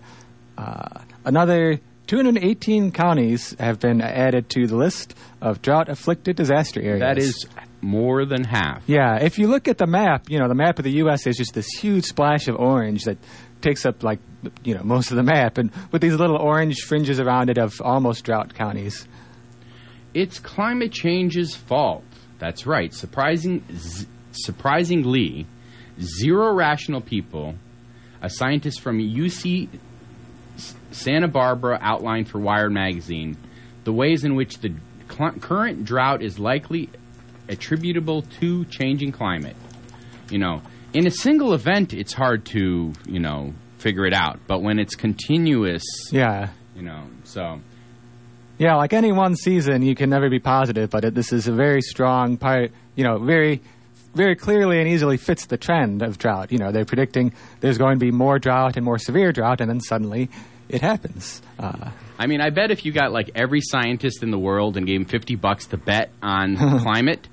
uh, 0.58 1.00
another 1.24 1.80
218 2.08 2.92
counties 2.92 3.56
have 3.58 3.80
been 3.80 4.02
added 4.02 4.50
to 4.50 4.66
the 4.66 4.76
list 4.76 5.14
of 5.40 5.62
drought-afflicted 5.62 6.36
disaster 6.36 6.80
areas. 6.80 7.00
That 7.00 7.18
is 7.18 7.46
more 7.80 8.26
than 8.26 8.44
half. 8.44 8.82
Yeah, 8.86 9.16
if 9.22 9.38
you 9.38 9.48
look 9.48 9.66
at 9.66 9.78
the 9.78 9.86
map, 9.86 10.28
you 10.28 10.38
know, 10.38 10.46
the 10.46 10.54
map 10.54 10.78
of 10.78 10.84
the 10.84 10.92
U.S. 10.98 11.26
is 11.26 11.36
just 11.38 11.54
this 11.54 11.68
huge 11.80 12.04
splash 12.04 12.48
of 12.48 12.56
orange 12.56 13.04
that 13.04 13.16
takes 13.62 13.86
up, 13.86 14.02
like, 14.02 14.18
you 14.62 14.74
know, 14.74 14.82
most 14.82 15.10
of 15.10 15.16
the 15.16 15.22
map, 15.22 15.56
and 15.56 15.70
with 15.90 16.02
these 16.02 16.14
little 16.14 16.36
orange 16.36 16.82
fringes 16.82 17.18
around 17.18 17.48
it 17.48 17.56
of 17.56 17.80
almost 17.80 18.24
drought 18.24 18.54
counties. 18.54 19.06
It's 20.14 20.38
climate 20.38 20.92
change's 20.92 21.56
fault. 21.56 22.04
That's 22.42 22.66
right. 22.66 22.92
Surprising, 22.92 23.62
z- 23.72 24.08
surprisingly, 24.32 25.46
zero 26.00 26.52
rational 26.52 27.00
people, 27.00 27.54
a 28.20 28.28
scientist 28.28 28.80
from 28.80 28.98
UC 28.98 29.68
Santa 30.90 31.28
Barbara 31.28 31.78
outlined 31.80 32.28
for 32.28 32.40
Wired 32.40 32.72
magazine 32.72 33.36
the 33.84 33.92
ways 33.92 34.24
in 34.24 34.34
which 34.34 34.58
the 34.58 34.74
cl- 35.08 35.34
current 35.40 35.84
drought 35.84 36.20
is 36.20 36.40
likely 36.40 36.90
attributable 37.48 38.22
to 38.40 38.64
changing 38.64 39.12
climate. 39.12 39.54
You 40.28 40.38
know, 40.38 40.62
in 40.92 41.06
a 41.06 41.10
single 41.12 41.54
event, 41.54 41.94
it's 41.94 42.12
hard 42.12 42.44
to, 42.46 42.92
you 43.06 43.20
know, 43.20 43.54
figure 43.78 44.04
it 44.04 44.14
out. 44.14 44.40
But 44.48 44.62
when 44.62 44.80
it's 44.80 44.96
continuous, 44.96 45.84
Yeah. 46.10 46.48
you 46.74 46.82
know, 46.82 47.04
so. 47.22 47.60
Yeah, 48.62 48.76
like 48.76 48.92
any 48.92 49.10
one 49.10 49.34
season, 49.34 49.82
you 49.82 49.96
can 49.96 50.08
never 50.08 50.30
be 50.30 50.38
positive, 50.38 50.88
but 50.88 51.04
it, 51.04 51.14
this 51.16 51.32
is 51.32 51.48
a 51.48 51.52
very 51.52 51.82
strong 51.82 52.36
part, 52.36 52.70
you 52.94 53.02
know, 53.02 53.18
very, 53.18 53.60
very 54.14 54.36
clearly 54.36 54.78
and 54.78 54.86
easily 54.86 55.16
fits 55.16 55.46
the 55.46 55.56
trend 55.56 56.00
of 56.00 56.16
drought. 56.16 56.52
You 56.52 56.58
know, 56.58 56.70
they're 56.70 56.84
predicting 56.84 57.32
there's 57.58 57.76
going 57.76 57.98
to 57.98 58.04
be 58.04 58.12
more 58.12 58.38
drought 58.38 58.76
and 58.76 58.84
more 58.84 58.98
severe 58.98 59.32
drought, 59.32 59.60
and 59.60 59.68
then 59.68 59.80
suddenly 59.80 60.30
it 60.68 60.80
happens. 60.80 61.42
Uh, 61.58 61.90
I 62.20 62.28
mean, 62.28 62.40
I 62.40 62.50
bet 62.50 62.70
if 62.70 62.84
you 62.84 62.92
got 62.92 63.10
like 63.10 63.32
every 63.34 63.60
scientist 63.60 64.22
in 64.22 64.30
the 64.30 64.38
world 64.38 64.76
and 64.76 64.86
gave 64.86 65.00
them 65.00 65.08
50 65.08 65.34
bucks 65.34 65.66
to 65.66 65.76
bet 65.76 66.12
on 66.22 66.56
climate, 66.82 67.28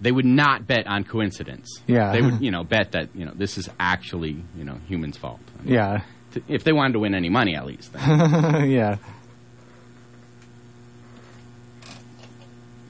they 0.00 0.10
would 0.10 0.24
not 0.24 0.66
bet 0.66 0.88
on 0.88 1.04
coincidence. 1.04 1.80
Yeah. 1.86 2.10
They 2.10 2.22
would, 2.22 2.40
you 2.40 2.50
know, 2.50 2.64
bet 2.64 2.90
that, 2.90 3.14
you 3.14 3.24
know, 3.24 3.34
this 3.36 3.56
is 3.56 3.68
actually, 3.78 4.42
you 4.56 4.64
know, 4.64 4.80
humans' 4.88 5.16
fault. 5.16 5.38
I 5.60 5.62
mean, 5.62 5.74
yeah, 5.74 6.02
t- 6.34 6.42
If 6.48 6.64
they 6.64 6.72
wanted 6.72 6.94
to 6.94 6.98
win 6.98 7.14
any 7.14 7.28
money, 7.28 7.54
at 7.54 7.66
least. 7.66 7.92
yeah. 8.06 8.96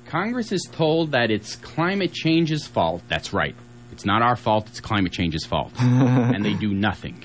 Congress 0.08 0.52
is 0.52 0.68
told 0.70 1.12
that 1.12 1.30
it's 1.30 1.56
climate 1.56 2.12
change's 2.12 2.66
fault. 2.66 3.02
That's 3.08 3.32
right. 3.32 3.54
It's 3.92 4.04
not 4.04 4.22
our 4.22 4.36
fault, 4.36 4.68
it's 4.68 4.80
climate 4.80 5.12
change's 5.12 5.44
fault. 5.46 5.72
and 5.78 6.44
they 6.44 6.54
do 6.54 6.72
nothing. 6.72 7.22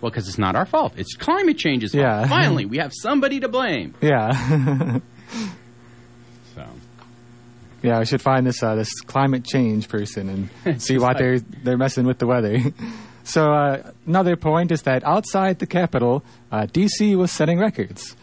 Well, 0.00 0.10
because 0.10 0.28
it's 0.28 0.38
not 0.38 0.54
our 0.54 0.66
fault. 0.66 0.92
It's 0.96 1.14
climate 1.14 1.56
change's 1.58 1.92
fault. 1.92 2.02
Yeah. 2.02 2.26
Finally, 2.26 2.66
we 2.72 2.78
have 2.78 2.92
somebody 2.94 3.40
to 3.40 3.48
blame. 3.48 3.94
Yeah. 4.00 5.00
So, 6.54 6.64
yeah, 7.82 7.98
we 7.98 8.06
should 8.06 8.22
find 8.22 8.46
this 8.46 8.62
uh, 8.62 8.74
this 8.76 9.00
climate 9.00 9.44
change 9.44 9.88
person 9.88 10.50
and 10.64 10.80
see 10.82 10.98
why 10.98 11.08
like- 11.08 11.18
they're 11.18 11.40
they're 11.40 11.78
messing 11.78 12.06
with 12.06 12.18
the 12.18 12.26
weather. 12.26 12.58
so 13.24 13.52
uh, 13.52 13.90
another 14.06 14.36
point 14.36 14.70
is 14.72 14.82
that 14.82 15.04
outside 15.04 15.58
the 15.58 15.66
Capitol, 15.66 16.22
uh, 16.52 16.66
DC 16.66 17.16
was 17.16 17.32
setting 17.32 17.58
records. 17.58 18.14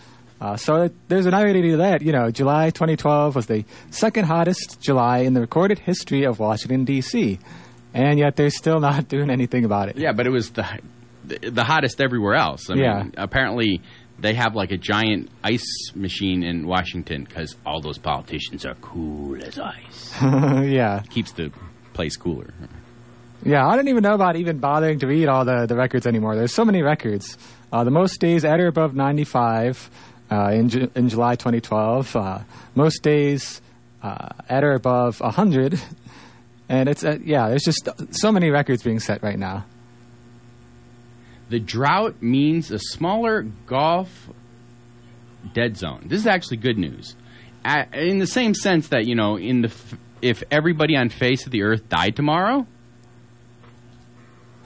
Uh, 0.42 0.58
so 0.58 0.76
it, 0.84 0.94
there's 1.08 1.28
an 1.28 1.36
irony 1.36 1.62
to 1.70 1.78
that. 1.78 2.02
You 2.02 2.12
know, 2.12 2.32
July 2.32 2.72
2012 2.72 3.36
was 3.36 3.46
the 3.46 3.64
second 3.92 4.26
hottest 4.26 4.82
July 4.82 5.20
in 5.20 5.36
the 5.36 5.40
recorded 5.42 5.78
history 5.78 6.24
of 6.26 6.40
Washington 6.40 6.84
D.C., 6.84 7.38
and 7.94 8.18
yet 8.18 8.36
they're 8.38 8.50
still 8.50 8.80
not 8.80 9.08
doing 9.16 9.30
anything 9.30 9.66
about 9.66 9.90
it. 9.90 9.98
Yeah, 9.98 10.14
but 10.14 10.26
it 10.26 10.32
was 10.32 10.50
the 10.50 10.66
the, 11.24 11.64
hottest 11.64 12.02
everywhere 12.02 12.34
else. 12.34 12.70
I 12.70 12.74
Yeah. 12.74 13.04
mean, 13.04 13.14
apparently 13.18 13.82
they 14.20 14.34
have 14.34 14.56
like 14.56 14.72
a 14.72 14.78
giant 14.78 15.30
ice 15.44 15.92
machine 15.96 16.42
in 16.44 16.66
Washington 16.68 17.24
because 17.24 17.56
all 17.66 17.80
those 17.80 18.00
politicians 18.00 18.66
are 18.66 18.74
cool 18.82 19.42
as 19.44 19.60
ice. 19.60 20.12
yeah, 20.22 21.04
Keeps 21.12 21.32
the 21.34 21.52
place 21.94 22.18
cooler. 22.18 22.52
yeah. 23.46 23.66
I 23.68 23.76
don't 23.76 23.88
even 23.88 24.02
know 24.04 24.14
about 24.16 24.36
even 24.38 24.58
bothering 24.58 25.00
to 25.00 25.08
read 25.08 25.28
all 25.28 25.46
the, 25.46 25.68
the 25.68 25.76
records 25.76 26.08
anymore. 26.08 26.36
There's 26.36 26.54
so 26.54 26.66
many 26.66 26.82
records. 26.82 27.38
Uh, 27.72 27.84
the 27.84 27.92
most 27.92 28.20
days 28.20 28.44
at 28.44 28.60
or 28.60 28.68
above 28.68 28.96
95 28.96 29.90
uh, 30.32 30.52
in 30.54 30.70
Ju- 30.70 30.92
in 30.96 31.10
July 31.10 31.36
2012. 31.36 32.16
Uh, 32.16 32.40
most 32.76 33.04
days 33.04 33.62
uh, 34.02 34.30
at 34.50 34.64
or 34.64 34.74
above 34.74 35.20
100. 35.20 35.80
And 36.70 36.88
it's 36.88 37.04
uh, 37.04 37.18
yeah, 37.24 37.50
there's 37.50 37.64
just 37.64 37.90
so 38.12 38.32
many 38.32 38.50
records 38.50 38.82
being 38.82 39.00
set 39.00 39.22
right 39.24 39.38
now. 39.38 39.66
The 41.50 41.60
drought 41.60 42.22
means 42.22 42.72
a 42.72 42.80
smaller 42.80 43.44
Gulf 43.68 44.30
dead 45.54 45.76
zone. 45.76 46.06
This 46.06 46.20
is 46.22 46.28
actually 46.28 46.58
good 46.58 46.78
news. 46.78 47.16
A 47.66 47.86
in 47.94 48.20
the 48.20 48.28
same 48.28 48.54
sense 48.54 48.88
that 48.90 49.06
you 49.06 49.16
know, 49.16 49.38
in 49.38 49.62
the 49.62 49.68
f- 49.68 49.96
if 50.22 50.44
everybody 50.50 50.96
on 50.96 51.10
face 51.10 51.46
of 51.46 51.52
the 51.52 51.64
earth 51.64 51.90
died 51.90 52.16
tomorrow, 52.16 52.66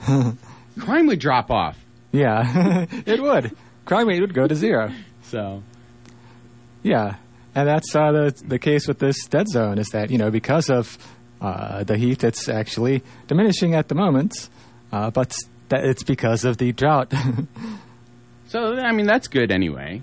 crime 0.78 1.06
would 1.06 1.18
drop 1.18 1.50
off. 1.50 1.76
Yeah, 2.12 2.86
it 3.06 3.20
would. 3.20 3.56
Crime 3.84 4.08
rate 4.08 4.20
would 4.20 4.34
go 4.34 4.46
to 4.46 4.54
zero. 4.54 4.92
So 5.30 5.62
Yeah, 6.82 7.16
and 7.54 7.68
that's 7.68 7.94
uh, 7.94 8.12
the 8.12 8.42
the 8.46 8.58
case 8.58 8.86
with 8.88 8.98
this 8.98 9.26
dead 9.26 9.48
zone 9.48 9.78
is 9.78 9.88
that 9.88 10.10
you 10.10 10.18
know 10.18 10.30
because 10.30 10.70
of 10.70 10.98
uh, 11.40 11.84
the 11.84 11.96
heat, 11.96 12.24
it's 12.24 12.48
actually 12.48 13.02
diminishing 13.26 13.74
at 13.74 13.88
the 13.88 13.94
moment, 13.94 14.48
uh, 14.92 15.10
but 15.10 15.36
that 15.68 15.84
it's 15.84 16.02
because 16.02 16.44
of 16.44 16.56
the 16.58 16.72
drought. 16.72 17.12
So, 18.48 18.76
I 18.76 18.92
mean, 18.92 19.06
that's 19.06 19.26
good 19.26 19.50
anyway. 19.50 20.02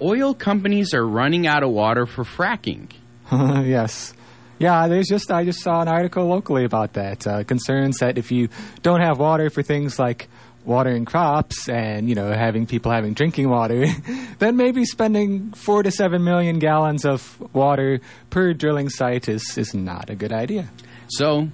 Oil 0.00 0.34
companies 0.34 0.92
are 0.92 1.06
running 1.06 1.46
out 1.46 1.62
of 1.62 1.70
water 1.70 2.04
for 2.04 2.24
fracking. 2.24 2.90
yes. 3.32 4.12
Yeah, 4.58 4.88
there's 4.88 5.06
just 5.06 5.30
I 5.30 5.44
just 5.44 5.60
saw 5.60 5.80
an 5.80 5.88
article 5.88 6.26
locally 6.26 6.64
about 6.64 6.94
that. 6.94 7.26
Uh, 7.26 7.44
concerns 7.44 7.98
that 7.98 8.18
if 8.18 8.32
you 8.32 8.48
don't 8.82 9.00
have 9.00 9.18
water 9.18 9.50
for 9.50 9.62
things 9.62 9.98
like 9.98 10.28
watering 10.64 11.04
crops 11.04 11.68
and 11.68 12.08
you 12.08 12.14
know 12.14 12.32
having 12.32 12.66
people 12.66 12.90
having 12.92 13.12
drinking 13.14 13.48
water, 13.50 13.84
then 14.38 14.56
maybe 14.56 14.84
spending 14.84 15.52
four 15.52 15.82
to 15.82 15.90
seven 15.90 16.24
million 16.24 16.58
gallons 16.58 17.04
of 17.04 17.38
water 17.54 18.00
per 18.30 18.52
drilling 18.54 18.88
site 18.88 19.28
is 19.28 19.56
is 19.58 19.74
not 19.74 20.10
a 20.10 20.14
good 20.14 20.32
idea. 20.32 20.68
So, 21.08 21.48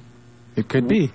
It 0.57 0.68
could 0.68 0.87
be. 0.88 1.11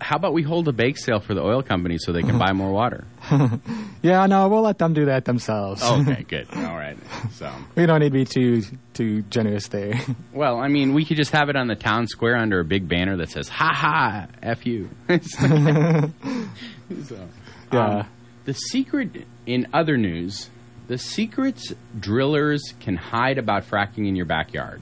how 0.00 0.16
about 0.16 0.32
we 0.32 0.42
hold 0.42 0.68
a 0.68 0.72
bake 0.72 0.96
sale 0.96 1.20
for 1.20 1.34
the 1.34 1.42
oil 1.42 1.62
companies 1.62 2.02
so 2.04 2.12
they 2.12 2.22
can 2.22 2.38
buy 2.38 2.52
more 2.52 2.72
water? 2.72 3.04
Yeah, 4.00 4.26
no, 4.26 4.48
we'll 4.48 4.62
let 4.62 4.78
them 4.78 4.94
do 4.94 5.06
that 5.06 5.24
themselves. 5.24 5.80
Oh, 5.84 6.00
okay, 6.02 6.22
good. 6.28 6.46
All 6.54 6.76
right. 6.76 6.96
So, 7.32 7.52
we 7.74 7.84
don't 7.84 7.98
need 7.98 8.10
to 8.10 8.12
be 8.12 8.24
too 8.24 8.62
too 8.94 9.22
generous 9.22 9.66
there. 9.68 10.00
well, 10.32 10.60
I 10.60 10.68
mean, 10.68 10.94
we 10.94 11.04
could 11.04 11.16
just 11.16 11.32
have 11.32 11.48
it 11.48 11.56
on 11.56 11.66
the 11.66 11.74
town 11.74 12.06
square 12.06 12.36
under 12.36 12.60
a 12.60 12.64
big 12.64 12.88
banner 12.88 13.16
that 13.16 13.30
says 13.30 13.48
"Ha 13.48 13.72
ha, 13.74 14.26
f 14.40 14.64
you." 14.66 14.88
so, 17.04 17.28
Yeah. 17.72 17.86
um, 18.00 18.06
the 18.44 18.54
secret 18.54 19.26
in 19.46 19.66
other 19.72 19.96
news: 19.96 20.50
the 20.86 20.98
secrets 20.98 21.74
drillers 21.98 22.62
can 22.80 22.96
hide 22.96 23.38
about 23.38 23.64
fracking 23.64 24.08
in 24.08 24.16
your 24.16 24.26
backyard. 24.26 24.80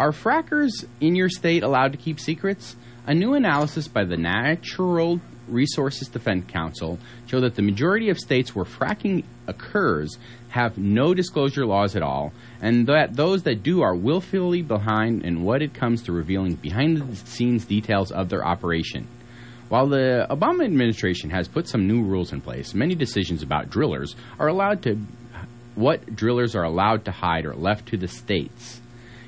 Are 0.00 0.12
frackers 0.12 0.84
in 1.00 1.14
your 1.16 1.28
state 1.28 1.62
allowed 1.62 1.92
to 1.92 1.98
keep 1.98 2.20
secrets? 2.20 2.76
A 3.06 3.14
new 3.14 3.34
analysis 3.34 3.88
by 3.88 4.04
the 4.04 4.16
Natural 4.16 5.20
Resources 5.48 6.08
Defense 6.08 6.44
Council 6.50 6.98
show 7.26 7.40
that 7.40 7.54
the 7.54 7.62
majority 7.62 8.10
of 8.10 8.18
states 8.18 8.54
where 8.54 8.66
fracking 8.66 9.24
occurs 9.46 10.18
have 10.50 10.76
no 10.76 11.14
disclosure 11.14 11.64
laws 11.66 11.96
at 11.96 12.02
all, 12.02 12.32
and 12.60 12.86
that 12.86 13.14
those 13.16 13.44
that 13.44 13.62
do 13.62 13.80
are 13.82 13.94
willfully 13.96 14.60
behind 14.62 15.24
in 15.24 15.42
what 15.42 15.62
it 15.62 15.72
comes 15.74 16.02
to 16.02 16.12
revealing 16.12 16.54
behind 16.54 16.98
the 16.98 17.16
scenes 17.16 17.64
details 17.64 18.12
of 18.12 18.28
their 18.28 18.44
operation. 18.44 19.06
While 19.68 19.88
the 19.88 20.26
Obama 20.30 20.64
administration 20.64 21.30
has 21.30 21.46
put 21.48 21.68
some 21.68 21.86
new 21.86 22.02
rules 22.02 22.32
in 22.32 22.40
place, 22.40 22.74
many 22.74 22.94
decisions 22.94 23.42
about 23.42 23.70
drillers 23.70 24.16
are 24.38 24.48
allowed 24.48 24.82
to 24.84 24.98
what 25.74 26.16
drillers 26.16 26.56
are 26.56 26.64
allowed 26.64 27.04
to 27.04 27.12
hide 27.12 27.44
are 27.44 27.54
left 27.54 27.86
to 27.88 27.96
the 27.96 28.08
states. 28.08 28.80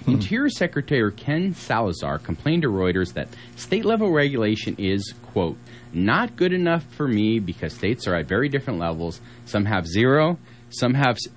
Interior 0.07 0.49
Secretary 0.49 1.13
Ken 1.13 1.55
Salazar 1.55 2.19
complained 2.19 2.63
to 2.63 2.69
Reuters 2.69 3.13
that 3.13 3.29
state 3.57 3.85
level 3.85 4.11
regulation 4.11 4.75
is, 4.79 5.15
quote, 5.33 5.59
not 5.93 6.37
good 6.37 6.53
enough 6.53 6.85
for 6.95 7.07
me 7.07 7.39
because 7.39 7.75
states 7.75 8.09
are 8.09 8.15
at 8.15 8.27
very 8.27 8.49
different 8.49 8.81
levels. 8.81 9.21
Some 9.45 9.67
have 9.67 9.87
zero, 9.87 10.39
some 10.71 10.95
have 10.95 11.17
s- 11.17 11.29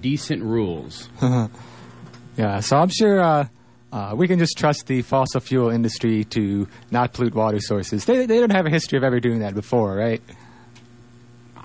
decent 0.00 0.42
rules. 0.42 1.08
yeah, 2.36 2.60
so 2.60 2.76
I'm 2.76 2.88
sure 2.88 3.20
uh, 3.20 3.46
uh, 3.92 4.14
we 4.16 4.28
can 4.28 4.38
just 4.38 4.56
trust 4.56 4.86
the 4.86 5.02
fossil 5.02 5.40
fuel 5.40 5.70
industry 5.70 6.24
to 6.24 6.68
not 6.90 7.12
pollute 7.12 7.34
water 7.34 7.58
sources. 7.60 8.04
They 8.04 8.26
they 8.26 8.38
don't 8.40 8.52
have 8.52 8.66
a 8.66 8.70
history 8.70 8.98
of 8.98 9.04
ever 9.04 9.20
doing 9.20 9.40
that 9.40 9.54
before, 9.54 9.94
right? 9.96 10.22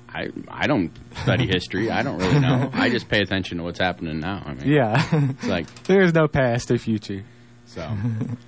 I, 0.10 0.30
I 0.48 0.66
don't 0.68 0.92
study 1.24 1.46
history. 1.46 1.92
I 1.92 2.02
don't 2.02 2.18
really 2.20 2.40
know. 2.40 2.70
I 2.74 2.90
just 2.90 3.10
pay 3.10 3.20
attention 3.20 3.58
to 3.58 3.66
what's 3.66 3.80
happening 3.80 4.22
now. 4.22 4.42
I 4.46 4.54
mean, 4.54 4.66
Yeah. 4.70 5.06
it's 5.12 5.46
like, 5.46 5.84
there 5.84 6.02
is 6.02 6.14
no 6.14 6.30
past 6.30 6.72
or 6.72 6.78
future. 6.78 7.26
so. 7.66 7.86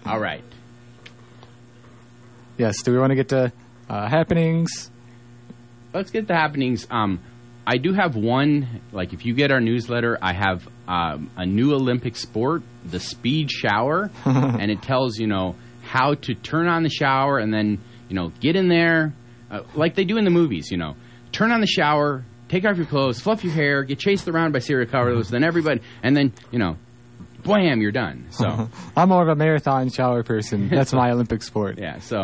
All 0.06 0.18
right. 0.18 0.44
Yes. 2.58 2.82
Do 2.84 2.94
we 2.94 3.00
want 3.00 3.12
to 3.12 3.16
get 3.16 3.30
to 3.30 3.52
uh, 3.90 4.08
happenings? 4.08 4.90
let's 5.94 6.12
get 6.12 6.28
the 6.28 6.36
happenings. 6.36 6.86
Um, 6.90 7.20
I 7.68 7.78
do 7.78 7.92
have 7.92 8.16
one. 8.16 8.82
Like, 8.94 9.12
if 9.12 9.26
you 9.26 9.34
get 9.34 9.52
our 9.52 9.60
newsletter, 9.60 10.18
I 10.22 10.34
have 10.34 10.66
um, 10.88 11.30
a 11.36 11.46
new 11.46 11.74
Olympic 11.74 12.16
sport, 12.16 12.64
the 12.86 13.00
speed 13.02 13.52
shower, 13.52 14.10
and 14.26 14.72
it 14.72 14.82
tells 14.82 15.20
you 15.20 15.28
know 15.28 15.56
how 15.84 16.14
to 16.14 16.34
turn 16.34 16.68
on 16.68 16.84
the 16.84 16.90
shower 16.90 17.40
and 17.40 17.54
then 17.54 17.80
you 18.08 18.16
know 18.16 18.32
get 18.40 18.56
in 18.56 18.70
there, 18.70 19.14
uh, 19.52 19.64
like 19.76 19.96
they 19.96 20.06
do 20.06 20.18
in 20.18 20.24
the 20.24 20.32
movies. 20.32 20.70
You 20.72 20.78
know, 20.78 20.96
turn 21.34 21.52
on 21.52 21.60
the 21.60 21.68
shower, 21.68 22.24
take 22.48 22.64
off 22.66 22.78
your 22.78 22.86
clothes, 22.86 23.20
fluff 23.20 23.44
your 23.44 23.54
hair, 23.54 23.84
get 23.84 24.00
chased 24.00 24.30
around 24.30 24.54
by 24.54 24.60
serial 24.60 24.90
killers, 24.90 25.30
then 25.30 25.44
everybody, 25.44 25.82
and 26.02 26.16
then 26.16 26.32
you 26.52 26.60
know, 26.60 26.78
blam, 27.44 27.82
you're 27.82 27.92
done. 27.92 28.28
So. 28.30 28.70
I'm 28.96 29.10
more 29.10 29.24
of 29.24 29.28
a 29.28 29.36
marathon 29.36 29.90
shower 29.90 30.24
person. 30.24 30.70
That's 30.70 30.94
my 30.94 31.12
Olympic 31.12 31.44
sport. 31.44 31.78
Yeah. 31.88 32.00
So, 32.00 32.24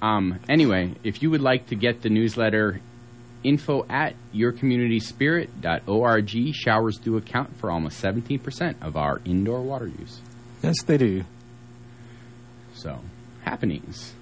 um, 0.00 0.38
anyway, 0.48 0.94
if 1.02 1.22
you 1.22 1.30
would 1.30 1.40
like 1.40 1.66
to 1.66 1.74
get 1.74 2.02
the 2.02 2.08
newsletter, 2.08 2.80
info 3.46 3.86
at 3.88 4.14
yourcommunityspirit.org. 4.34 6.54
Showers 6.54 6.98
do 6.98 7.16
account 7.16 7.56
for 7.58 7.70
almost 7.70 8.02
17% 8.02 8.74
of 8.82 8.96
our 8.96 9.20
indoor 9.24 9.62
water 9.62 9.86
use. 9.86 10.20
Yes, 10.62 10.82
they 10.84 10.98
do. 10.98 11.24
So, 12.74 12.98
happenings. 13.42 14.14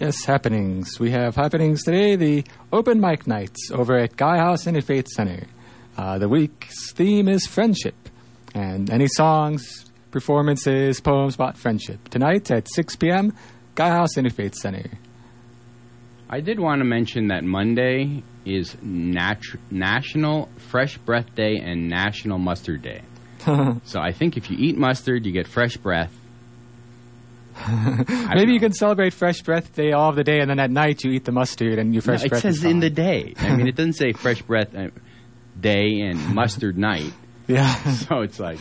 Yes, 0.00 0.24
happenings. 0.24 0.98
We 0.98 1.10
have 1.10 1.36
happenings 1.36 1.82
today. 1.82 2.16
The 2.16 2.44
open 2.72 3.00
mic 3.00 3.26
nights 3.26 3.70
over 3.70 3.98
at 3.98 4.16
Gaia 4.16 4.38
House 4.38 4.64
Interfaith 4.64 5.08
Center. 5.08 5.44
Uh, 5.96 6.18
the 6.18 6.28
week's 6.28 6.92
theme 6.92 7.28
is 7.28 7.46
friendship, 7.46 7.94
and 8.54 8.90
any 8.90 9.08
songs, 9.08 9.84
performances, 10.10 11.00
poems 11.00 11.34
about 11.34 11.58
friendship. 11.58 12.08
Tonight 12.08 12.50
at 12.50 12.68
6 12.68 12.96
p.m., 12.96 13.34
Gaia 13.74 13.90
House 13.90 14.16
Interfaith 14.16 14.54
Center. 14.54 14.90
I 16.32 16.40
did 16.40 16.60
want 16.60 16.78
to 16.80 16.84
mention 16.84 17.28
that 17.28 17.42
Monday 17.42 18.22
is 18.46 18.76
nat- 18.80 19.42
National 19.70 20.48
Fresh 20.70 20.98
Breath 20.98 21.34
Day 21.34 21.56
and 21.56 21.88
National 21.88 22.38
Mustard 22.38 22.82
Day. 22.82 23.02
so 23.84 24.00
I 24.00 24.12
think 24.12 24.36
if 24.36 24.48
you 24.50 24.56
eat 24.58 24.76
mustard, 24.78 25.26
you 25.26 25.32
get 25.32 25.48
fresh 25.48 25.76
breath. 25.76 26.14
Maybe 27.68 28.52
you 28.52 28.60
can 28.60 28.72
celebrate 28.72 29.12
Fresh 29.12 29.42
Breath 29.42 29.74
Day 29.74 29.92
all 29.92 30.08
of 30.08 30.16
the 30.16 30.24
day, 30.24 30.38
and 30.40 30.48
then 30.48 30.58
at 30.58 30.70
night 30.70 31.02
you 31.04 31.10
eat 31.10 31.24
the 31.24 31.32
mustard 31.32 31.78
and 31.78 31.92
your 31.92 32.00
fresh 32.02 32.20
no, 32.20 32.26
it 32.26 32.28
breath. 32.30 32.42
says 32.42 32.58
is 32.58 32.64
in 32.64 32.80
the 32.80 32.88
day. 32.90 33.34
I 33.38 33.54
mean, 33.56 33.66
it 33.68 33.76
doesn't 33.76 33.94
say 33.94 34.12
fresh 34.12 34.40
breath 34.40 34.74
uh, 34.74 34.88
day 35.60 36.00
and 36.00 36.34
mustard 36.34 36.78
night. 36.78 37.12
Yeah, 37.48 37.74
So 37.74 38.20
it's 38.20 38.38
like, 38.38 38.58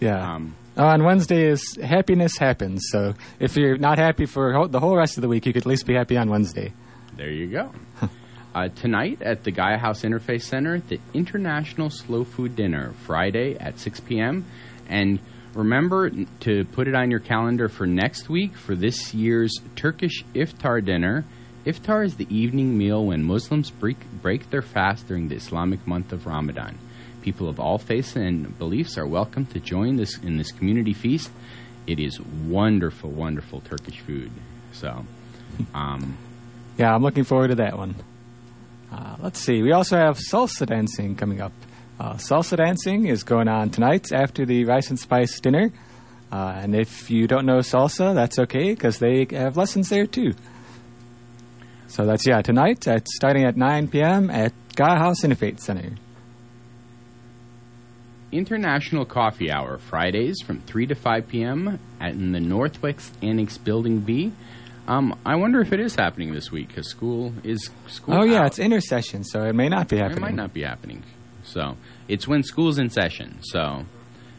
yeah. 0.00 0.34
um, 0.34 0.54
Uh, 0.76 0.84
on 0.86 1.04
Wednesday 1.04 1.46
is 1.48 1.78
happiness 1.82 2.36
happens. 2.36 2.82
So 2.90 3.14
if 3.38 3.56
you're 3.56 3.78
not 3.78 3.98
happy 3.98 4.26
for 4.26 4.52
ho- 4.52 4.66
the 4.66 4.80
whole 4.80 4.96
rest 4.96 5.16
of 5.18 5.22
the 5.22 5.28
week, 5.28 5.46
you 5.46 5.52
could 5.52 5.62
at 5.62 5.66
least 5.66 5.86
be 5.86 5.94
happy 5.94 6.16
on 6.18 6.28
Wednesday. 6.28 6.72
There 7.16 7.30
you 7.30 7.46
go. 7.48 7.70
uh, 8.54 8.68
tonight 8.68 9.20
at 9.20 9.44
the 9.44 9.50
Gaia 9.50 9.78
House 9.78 10.02
Interfaith 10.02 10.42
Center, 10.42 10.78
the 10.80 10.98
International 11.12 11.90
Slow 11.90 12.24
Food 12.24 12.56
Dinner, 12.56 12.94
Friday 13.04 13.56
at 13.58 13.78
6 13.78 14.00
p.m. 14.00 14.46
And 14.88 15.20
remember 15.54 16.10
to 16.40 16.64
put 16.72 16.88
it 16.88 16.94
on 16.94 17.10
your 17.10 17.20
calendar 17.20 17.68
for 17.68 17.86
next 17.86 18.28
week 18.28 18.56
for 18.56 18.74
this 18.74 19.12
year's 19.12 19.52
Turkish 19.76 20.24
iftar 20.34 20.84
dinner. 20.84 21.24
Iftar 21.66 22.04
is 22.04 22.16
the 22.16 22.26
evening 22.34 22.76
meal 22.76 23.04
when 23.04 23.22
Muslims 23.22 23.70
break, 23.70 23.98
break 24.22 24.50
their 24.50 24.62
fast 24.62 25.06
during 25.06 25.28
the 25.28 25.36
Islamic 25.36 25.86
month 25.86 26.12
of 26.12 26.26
Ramadan. 26.26 26.78
People 27.20 27.48
of 27.48 27.60
all 27.60 27.78
faiths 27.78 28.16
and 28.16 28.58
beliefs 28.58 28.98
are 28.98 29.06
welcome 29.06 29.46
to 29.46 29.60
join 29.60 29.96
this 29.96 30.18
in 30.18 30.38
this 30.38 30.50
community 30.50 30.92
feast. 30.92 31.30
It 31.86 32.00
is 32.00 32.18
wonderful, 32.20 33.10
wonderful 33.10 33.60
Turkish 33.60 34.00
food. 34.00 34.32
So, 34.72 35.04
um, 35.74 36.16
Yeah, 36.78 36.94
I'm 36.94 37.02
looking 37.02 37.24
forward 37.24 37.48
to 37.48 37.54
that 37.56 37.76
one. 37.76 37.94
Uh, 38.90 39.16
let's 39.20 39.38
see. 39.38 39.62
We 39.62 39.72
also 39.72 39.96
have 39.96 40.18
salsa 40.18 40.66
dancing 40.66 41.16
coming 41.16 41.40
up. 41.40 41.52
Uh, 42.00 42.14
salsa 42.14 42.56
dancing 42.56 43.06
is 43.06 43.22
going 43.22 43.48
on 43.48 43.70
tonight 43.70 44.12
after 44.12 44.44
the 44.44 44.64
rice 44.64 44.90
and 44.90 44.98
spice 44.98 45.38
dinner. 45.40 45.70
Uh, 46.30 46.54
and 46.56 46.74
if 46.74 47.10
you 47.10 47.26
don't 47.26 47.44
know 47.44 47.58
salsa, 47.58 48.14
that's 48.14 48.38
okay 48.38 48.70
because 48.74 48.98
they 48.98 49.26
have 49.30 49.56
lessons 49.56 49.88
there 49.90 50.06
too. 50.06 50.32
So 51.88 52.06
that's 52.06 52.26
yeah 52.26 52.40
tonight 52.40 52.88
at 52.88 53.06
starting 53.06 53.44
at 53.44 53.56
9 53.56 53.88
p.m. 53.88 54.30
at 54.30 54.52
Gaia 54.74 54.98
House 54.98 55.20
Interfaith 55.20 55.60
Center. 55.60 55.90
International 58.32 59.04
Coffee 59.04 59.50
Hour, 59.50 59.76
Fridays 59.76 60.40
from 60.40 60.60
3 60.62 60.86
to 60.86 60.94
5 60.94 61.28
p.m. 61.28 61.78
at 62.00 62.12
in 62.12 62.32
the 62.32 62.40
Northwest 62.40 63.14
Annex 63.22 63.58
Building 63.58 64.00
B. 64.00 64.32
Um, 64.88 65.18
I 65.24 65.36
wonder 65.36 65.60
if 65.60 65.72
it 65.72 65.80
is 65.80 65.94
happening 65.94 66.32
this 66.32 66.50
week 66.50 66.68
because 66.68 66.88
school 66.88 67.32
is 67.44 67.70
school. 67.86 68.14
Oh 68.14 68.24
yeah, 68.24 68.40
out. 68.40 68.46
it's 68.46 68.58
intersession, 68.58 69.24
so 69.24 69.44
it 69.44 69.54
may 69.54 69.68
not 69.68 69.88
be 69.88 69.98
happening. 69.98 70.18
It 70.18 70.20
might 70.20 70.34
not 70.34 70.52
be 70.52 70.62
happening. 70.62 71.04
So 71.44 71.76
it's 72.08 72.26
when 72.26 72.42
school's 72.42 72.78
in 72.78 72.90
session. 72.90 73.38
So 73.42 73.84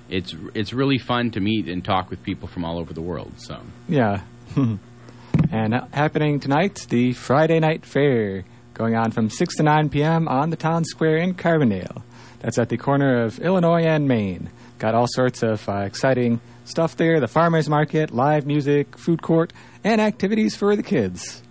it's 0.10 0.36
it's 0.54 0.74
really 0.74 0.98
fun 0.98 1.32
to 1.32 1.40
meet 1.40 1.68
and 1.68 1.84
talk 1.84 2.10
with 2.10 2.22
people 2.24 2.48
from 2.48 2.66
all 2.66 2.78
over 2.78 2.94
the 2.94 3.02
world. 3.02 3.34
So 3.38 3.62
Yeah. 3.88 4.22
and 4.56 5.74
uh, 5.74 5.86
happening 5.92 6.40
tonight, 6.40 6.86
the 6.90 7.14
Friday 7.14 7.60
Night 7.60 7.86
Fair, 7.86 8.44
going 8.74 8.96
on 8.96 9.12
from 9.12 9.30
6 9.30 9.56
to 9.58 9.64
9 9.64 9.90
p.m. 9.90 10.28
on 10.28 10.50
the 10.50 10.56
town 10.56 10.84
square 10.84 11.18
in 11.18 11.36
Carbondale. 11.36 12.04
That's 12.40 12.60
at 12.60 12.70
the 12.70 12.78
corner 12.78 13.24
of 13.24 13.40
Illinois 13.40 13.84
and 13.84 14.08
Main. 14.08 14.50
Got 14.80 14.96
all 14.96 15.08
sorts 15.08 15.44
of 15.44 15.68
uh, 15.70 15.84
exciting 15.86 16.42
stuff 16.66 16.96
there 16.98 17.20
the 17.20 17.28
farmers 17.28 17.70
market, 17.70 18.12
live 18.12 18.46
music, 18.46 18.98
food 18.98 19.22
court, 19.22 19.52
and 19.84 20.00
activities 20.02 20.56
for 20.56 20.76
the 20.76 20.84
kids. 20.84 21.42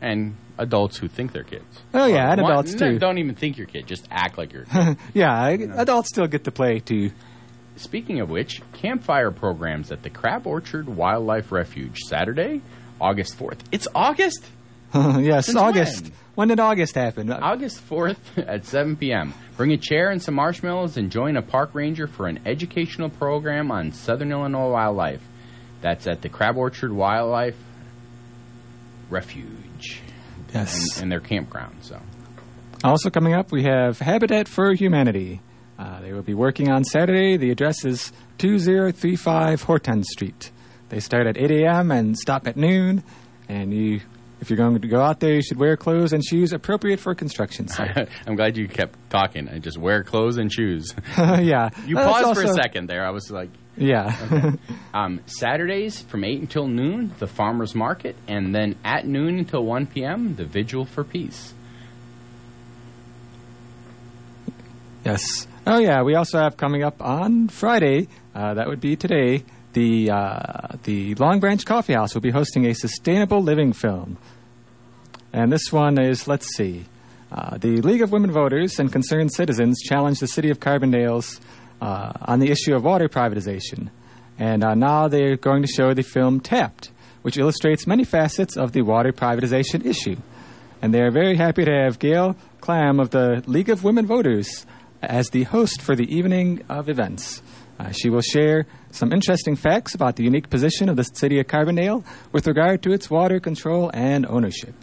and 0.00 0.34
adults 0.58 0.96
who 0.98 1.08
think 1.08 1.32
they're 1.32 1.42
kids. 1.44 1.64
Oh, 1.94 2.06
yeah, 2.06 2.30
and 2.32 2.40
adults, 2.40 2.74
too. 2.74 2.98
Don't 2.98 3.16
even 3.18 3.34
think 3.34 3.56
you're 3.56 3.66
a 3.66 3.70
kid. 3.70 3.86
Just 3.86 4.06
act 4.10 4.36
like 4.38 4.52
you're. 4.52 4.66
Yeah, 5.14 5.32
I- 5.32 5.52
adults 5.76 6.08
still 6.10 6.26
get 6.26 6.44
to 6.44 6.50
play 6.50 6.80
too. 6.80 7.10
Speaking 7.76 8.20
of 8.20 8.28
which, 8.28 8.60
campfire 8.74 9.30
programs 9.30 9.90
at 9.90 10.02
the 10.02 10.10
Crab 10.10 10.46
Orchard 10.46 10.86
Wildlife 10.86 11.50
Refuge 11.50 11.98
Saturday, 12.00 12.60
August 13.00 13.38
4th. 13.38 13.60
It's 13.72 13.88
August? 13.94 14.44
yes, 15.20 15.46
Since 15.46 15.56
August. 15.58 16.02
when? 16.04 16.12
When 16.34 16.48
did 16.48 16.60
August 16.60 16.94
happen? 16.94 17.30
August 17.30 17.86
4th 17.88 18.16
at 18.36 18.64
7 18.64 18.96
p.m. 18.96 19.34
Bring 19.56 19.72
a 19.72 19.76
chair 19.76 20.10
and 20.10 20.22
some 20.22 20.34
marshmallows 20.34 20.96
and 20.96 21.10
join 21.10 21.36
a 21.36 21.42
park 21.42 21.74
ranger 21.74 22.06
for 22.06 22.26
an 22.26 22.40
educational 22.46 23.10
program 23.10 23.70
on 23.70 23.92
Southern 23.92 24.32
Illinois 24.32 24.70
wildlife. 24.70 25.22
That's 25.82 26.06
at 26.06 26.22
the 26.22 26.28
Crab 26.28 26.56
Orchard 26.56 26.92
Wildlife 26.92 27.56
Refuge 29.10 30.00
yes. 30.54 30.94
and, 30.94 31.02
and 31.04 31.12
their 31.12 31.20
campground. 31.20 31.76
So 31.82 32.00
Also 32.84 33.10
coming 33.10 33.34
up, 33.34 33.50
we 33.52 33.64
have 33.64 33.98
Habitat 33.98 34.48
for 34.48 34.72
Humanity. 34.72 35.40
Uh, 35.78 36.00
they 36.00 36.12
will 36.12 36.22
be 36.22 36.34
working 36.34 36.70
on 36.70 36.84
Saturday. 36.84 37.36
The 37.36 37.50
address 37.50 37.84
is 37.84 38.12
2035 38.38 39.62
Horton 39.62 40.04
Street. 40.04 40.50
They 40.90 41.00
start 41.00 41.26
at 41.26 41.36
8 41.38 41.50
a.m. 41.50 41.90
and 41.90 42.16
stop 42.18 42.46
at 42.46 42.56
noon. 42.56 43.02
And 43.48 43.72
you, 43.72 44.00
if 44.40 44.48
you're 44.50 44.56
going 44.56 44.80
to 44.80 44.88
go 44.88 45.00
out 45.00 45.20
there, 45.20 45.34
you 45.34 45.42
should 45.42 45.58
wear 45.58 45.76
clothes 45.76 46.12
and 46.12 46.24
shoes 46.24 46.52
appropriate 46.52 46.98
for 47.00 47.12
a 47.12 47.14
construction 47.14 47.68
site. 47.76 48.08
I'm 48.26 48.36
glad 48.36 48.56
you 48.56 48.68
kept 48.68 48.98
talking. 49.10 49.48
I 49.48 49.58
just 49.58 49.76
wear 49.78 50.02
clothes 50.02 50.38
and 50.38 50.52
shoes. 50.52 50.94
yeah. 51.18 51.70
You 51.86 51.96
That's 51.96 52.22
paused 52.22 52.40
for 52.40 52.44
a 52.46 52.54
second 52.54 52.88
there. 52.88 53.04
I 53.06 53.10
was 53.10 53.30
like, 53.30 53.50
Yeah. 53.76 54.52
Um, 54.94 55.20
Saturdays 55.26 56.00
from 56.00 56.24
8 56.24 56.40
until 56.40 56.66
noon, 56.66 57.12
the 57.20 57.26
farmer's 57.28 57.74
market, 57.76 58.16
and 58.26 58.52
then 58.54 58.76
at 58.84 59.06
noon 59.06 59.38
until 59.38 59.64
1 59.64 59.86
p.m., 59.86 60.34
the 60.34 60.44
Vigil 60.44 60.84
for 60.84 61.04
Peace. 61.04 61.54
yes. 65.04 65.46
Oh, 65.66 65.78
yeah. 65.78 66.02
We 66.02 66.14
also 66.14 66.38
have 66.38 66.56
coming 66.56 66.82
up 66.82 67.00
on 67.02 67.48
Friday, 67.48 68.08
uh, 68.34 68.54
that 68.54 68.66
would 68.66 68.80
be 68.80 68.96
today, 68.96 69.44
the, 69.72 70.10
uh, 70.10 70.76
the 70.84 71.14
Long 71.16 71.40
Branch 71.40 71.64
Coffee 71.64 71.94
House 71.94 72.14
will 72.14 72.20
be 72.20 72.30
hosting 72.30 72.66
a 72.66 72.74
sustainable 72.74 73.42
living 73.42 73.72
film. 73.72 74.18
And 75.32 75.52
this 75.52 75.72
one 75.72 76.00
is, 76.00 76.26
let's 76.26 76.54
see, 76.56 76.86
uh, 77.30 77.56
the 77.58 77.80
League 77.80 78.02
of 78.02 78.10
Women 78.10 78.32
Voters 78.32 78.80
and 78.80 78.90
Concerned 78.90 79.32
Citizens 79.32 79.80
challenged 79.80 80.20
the 80.20 80.26
city 80.26 80.50
of 80.50 80.58
Carbondale's 80.58 81.40
uh, 81.80 82.12
on 82.22 82.40
the 82.40 82.50
issue 82.50 82.74
of 82.74 82.84
water 82.84 83.08
privatization. 83.08 83.90
And 84.38 84.64
uh, 84.64 84.74
now 84.74 85.08
they're 85.08 85.36
going 85.36 85.62
to 85.62 85.68
show 85.68 85.94
the 85.94 86.02
film 86.02 86.40
Tapped, 86.40 86.90
which 87.22 87.38
illustrates 87.38 87.86
many 87.86 88.04
facets 88.04 88.56
of 88.56 88.72
the 88.72 88.82
water 88.82 89.12
privatization 89.12 89.84
issue. 89.86 90.16
And 90.82 90.92
they're 90.92 91.12
very 91.12 91.36
happy 91.36 91.64
to 91.64 91.70
have 91.70 91.98
Gail 91.98 92.36
Clam 92.60 92.98
of 92.98 93.10
the 93.10 93.44
League 93.46 93.68
of 93.68 93.84
Women 93.84 94.06
Voters 94.06 94.66
as 95.02 95.30
the 95.30 95.44
host 95.44 95.80
for 95.80 95.94
the 95.94 96.14
evening 96.14 96.64
of 96.68 96.88
events. 96.88 97.42
Uh, 97.80 97.90
she 97.92 98.10
will 98.10 98.20
share 98.20 98.66
some 98.90 99.10
interesting 99.10 99.56
facts 99.56 99.94
about 99.94 100.16
the 100.16 100.22
unique 100.22 100.50
position 100.50 100.90
of 100.90 100.96
the 100.96 101.02
city 101.04 101.40
of 101.40 101.46
Carbondale 101.46 102.04
with 102.30 102.46
regard 102.46 102.82
to 102.82 102.92
its 102.92 103.08
water 103.08 103.40
control 103.40 103.90
and 103.94 104.26
ownership. 104.26 104.74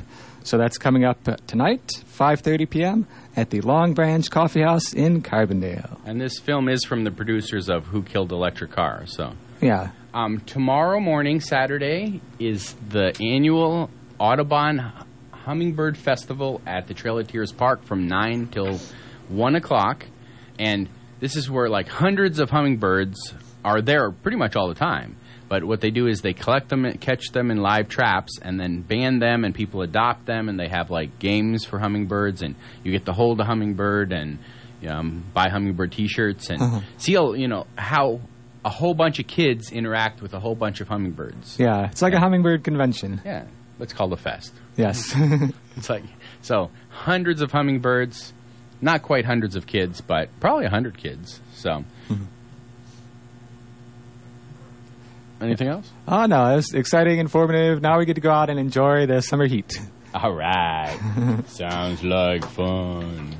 So 0.44 0.58
that's 0.58 0.80
coming 0.80 1.04
up 1.06 1.20
uh, 1.28 1.36
tonight, 1.46 1.86
5:30 2.18 2.70
p.m. 2.70 3.08
at 3.36 3.52
the 3.52 3.62
Long 3.62 3.94
Branch 3.94 4.28
Coffee 4.32 4.62
House 4.64 4.94
in 4.94 5.22
Carbondale. 5.22 6.00
And 6.06 6.20
this 6.20 6.40
film 6.40 6.70
is 6.70 6.84
from 6.86 7.04
the 7.04 7.12
producers 7.12 7.70
of 7.70 7.86
Who 7.86 8.02
Killed 8.02 8.32
Electric 8.32 8.72
Car. 8.72 9.04
So, 9.06 9.34
Yeah. 9.62 9.92
um, 10.16 10.40
tomorrow 10.40 11.00
morning, 11.00 11.40
Saturday, 11.40 12.20
is 12.40 12.74
the 12.90 13.14
annual 13.22 13.92
Audubon 14.20 14.92
Hummingbird 15.34 15.98
Festival 15.98 16.62
at 16.66 16.88
the 16.88 16.96
Trail 16.96 17.20
of 17.20 17.28
Tears 17.28 17.52
Park 17.52 17.84
from 17.84 18.08
9 18.08 18.48
till 18.48 18.80
1 19.30 19.56
o'clock. 19.56 20.06
And 20.58 20.90
this 21.20 21.36
is 21.36 21.50
where 21.50 21.70
like 21.70 21.88
hundreds 21.88 22.40
of 22.40 22.50
hummingbirds 22.50 23.34
are 23.64 23.82
there 23.82 24.12
pretty 24.12 24.38
much 24.38 24.56
all 24.56 24.68
the 24.68 24.76
time. 24.76 25.18
But 25.50 25.64
what 25.64 25.80
they 25.80 25.92
do 25.92 26.08
is 26.08 26.22
they 26.22 26.34
collect 26.34 26.68
them, 26.68 26.92
catch 27.00 27.32
them 27.32 27.52
in 27.52 27.58
live 27.58 27.88
traps, 27.88 28.38
and 28.42 28.60
then 28.60 28.82
ban 28.82 29.20
them, 29.20 29.46
and 29.46 29.56
people 29.56 29.82
adopt 29.82 30.26
them, 30.26 30.50
and 30.50 30.60
they 30.60 30.68
have 30.68 30.90
like 30.92 31.20
games 31.20 31.64
for 31.64 31.80
hummingbirds, 31.80 32.42
and 32.42 32.56
you 32.84 32.92
get 32.92 33.06
to 33.06 33.14
hold 33.14 33.40
a 33.40 33.46
hummingbird 33.46 34.12
and 34.12 34.40
um, 34.88 35.24
buy 35.34 35.50
hummingbird 35.50 35.94
T-shirts 35.94 36.50
and 36.50 36.84
see, 36.98 37.14
you 37.14 37.48
know, 37.48 37.66
how 37.78 38.20
a 38.66 38.70
whole 38.70 38.94
bunch 38.94 39.20
of 39.20 39.28
kids 39.28 39.72
interact 39.72 40.22
with 40.22 40.34
a 40.34 40.40
whole 40.40 40.56
bunch 40.56 40.82
of 40.82 40.90
hummingbirds. 40.90 41.58
Yeah, 41.58 41.90
it's 41.90 42.02
like 42.02 42.14
a 42.14 42.20
hummingbird 42.20 42.66
convention. 42.66 43.22
Yeah, 43.24 43.46
let's 43.80 43.94
call 43.94 44.10
the 44.10 44.18
fest. 44.18 44.54
Yes. 44.76 45.16
It's 45.78 45.92
like 45.92 46.06
so 46.42 46.72
hundreds 46.90 47.44
of 47.44 47.52
hummingbirds, 47.52 48.34
not 48.82 49.02
quite 49.02 49.26
hundreds 49.26 49.56
of 49.56 49.66
kids, 49.68 50.02
but 50.02 50.30
probably 50.40 50.66
a 50.66 50.70
hundred 50.70 50.98
kids. 50.98 51.40
So. 51.54 51.84
Mm-hmm. 52.10 52.24
Anything 55.40 55.68
else? 55.68 55.92
oh 56.08 56.26
no, 56.26 56.54
it 56.54 56.56
was 56.56 56.74
exciting, 56.74 57.20
informative. 57.20 57.80
Now 57.82 58.00
we 58.00 58.06
get 58.06 58.16
to 58.16 58.22
go 58.22 58.32
out 58.32 58.50
and 58.50 58.60
enjoy 58.60 59.06
the 59.06 59.22
summer 59.22 59.46
heat. 59.46 59.80
All 60.14 60.34
right. 60.34 60.98
Sounds 61.48 62.04
like 62.04 62.44
fun. 62.44 63.36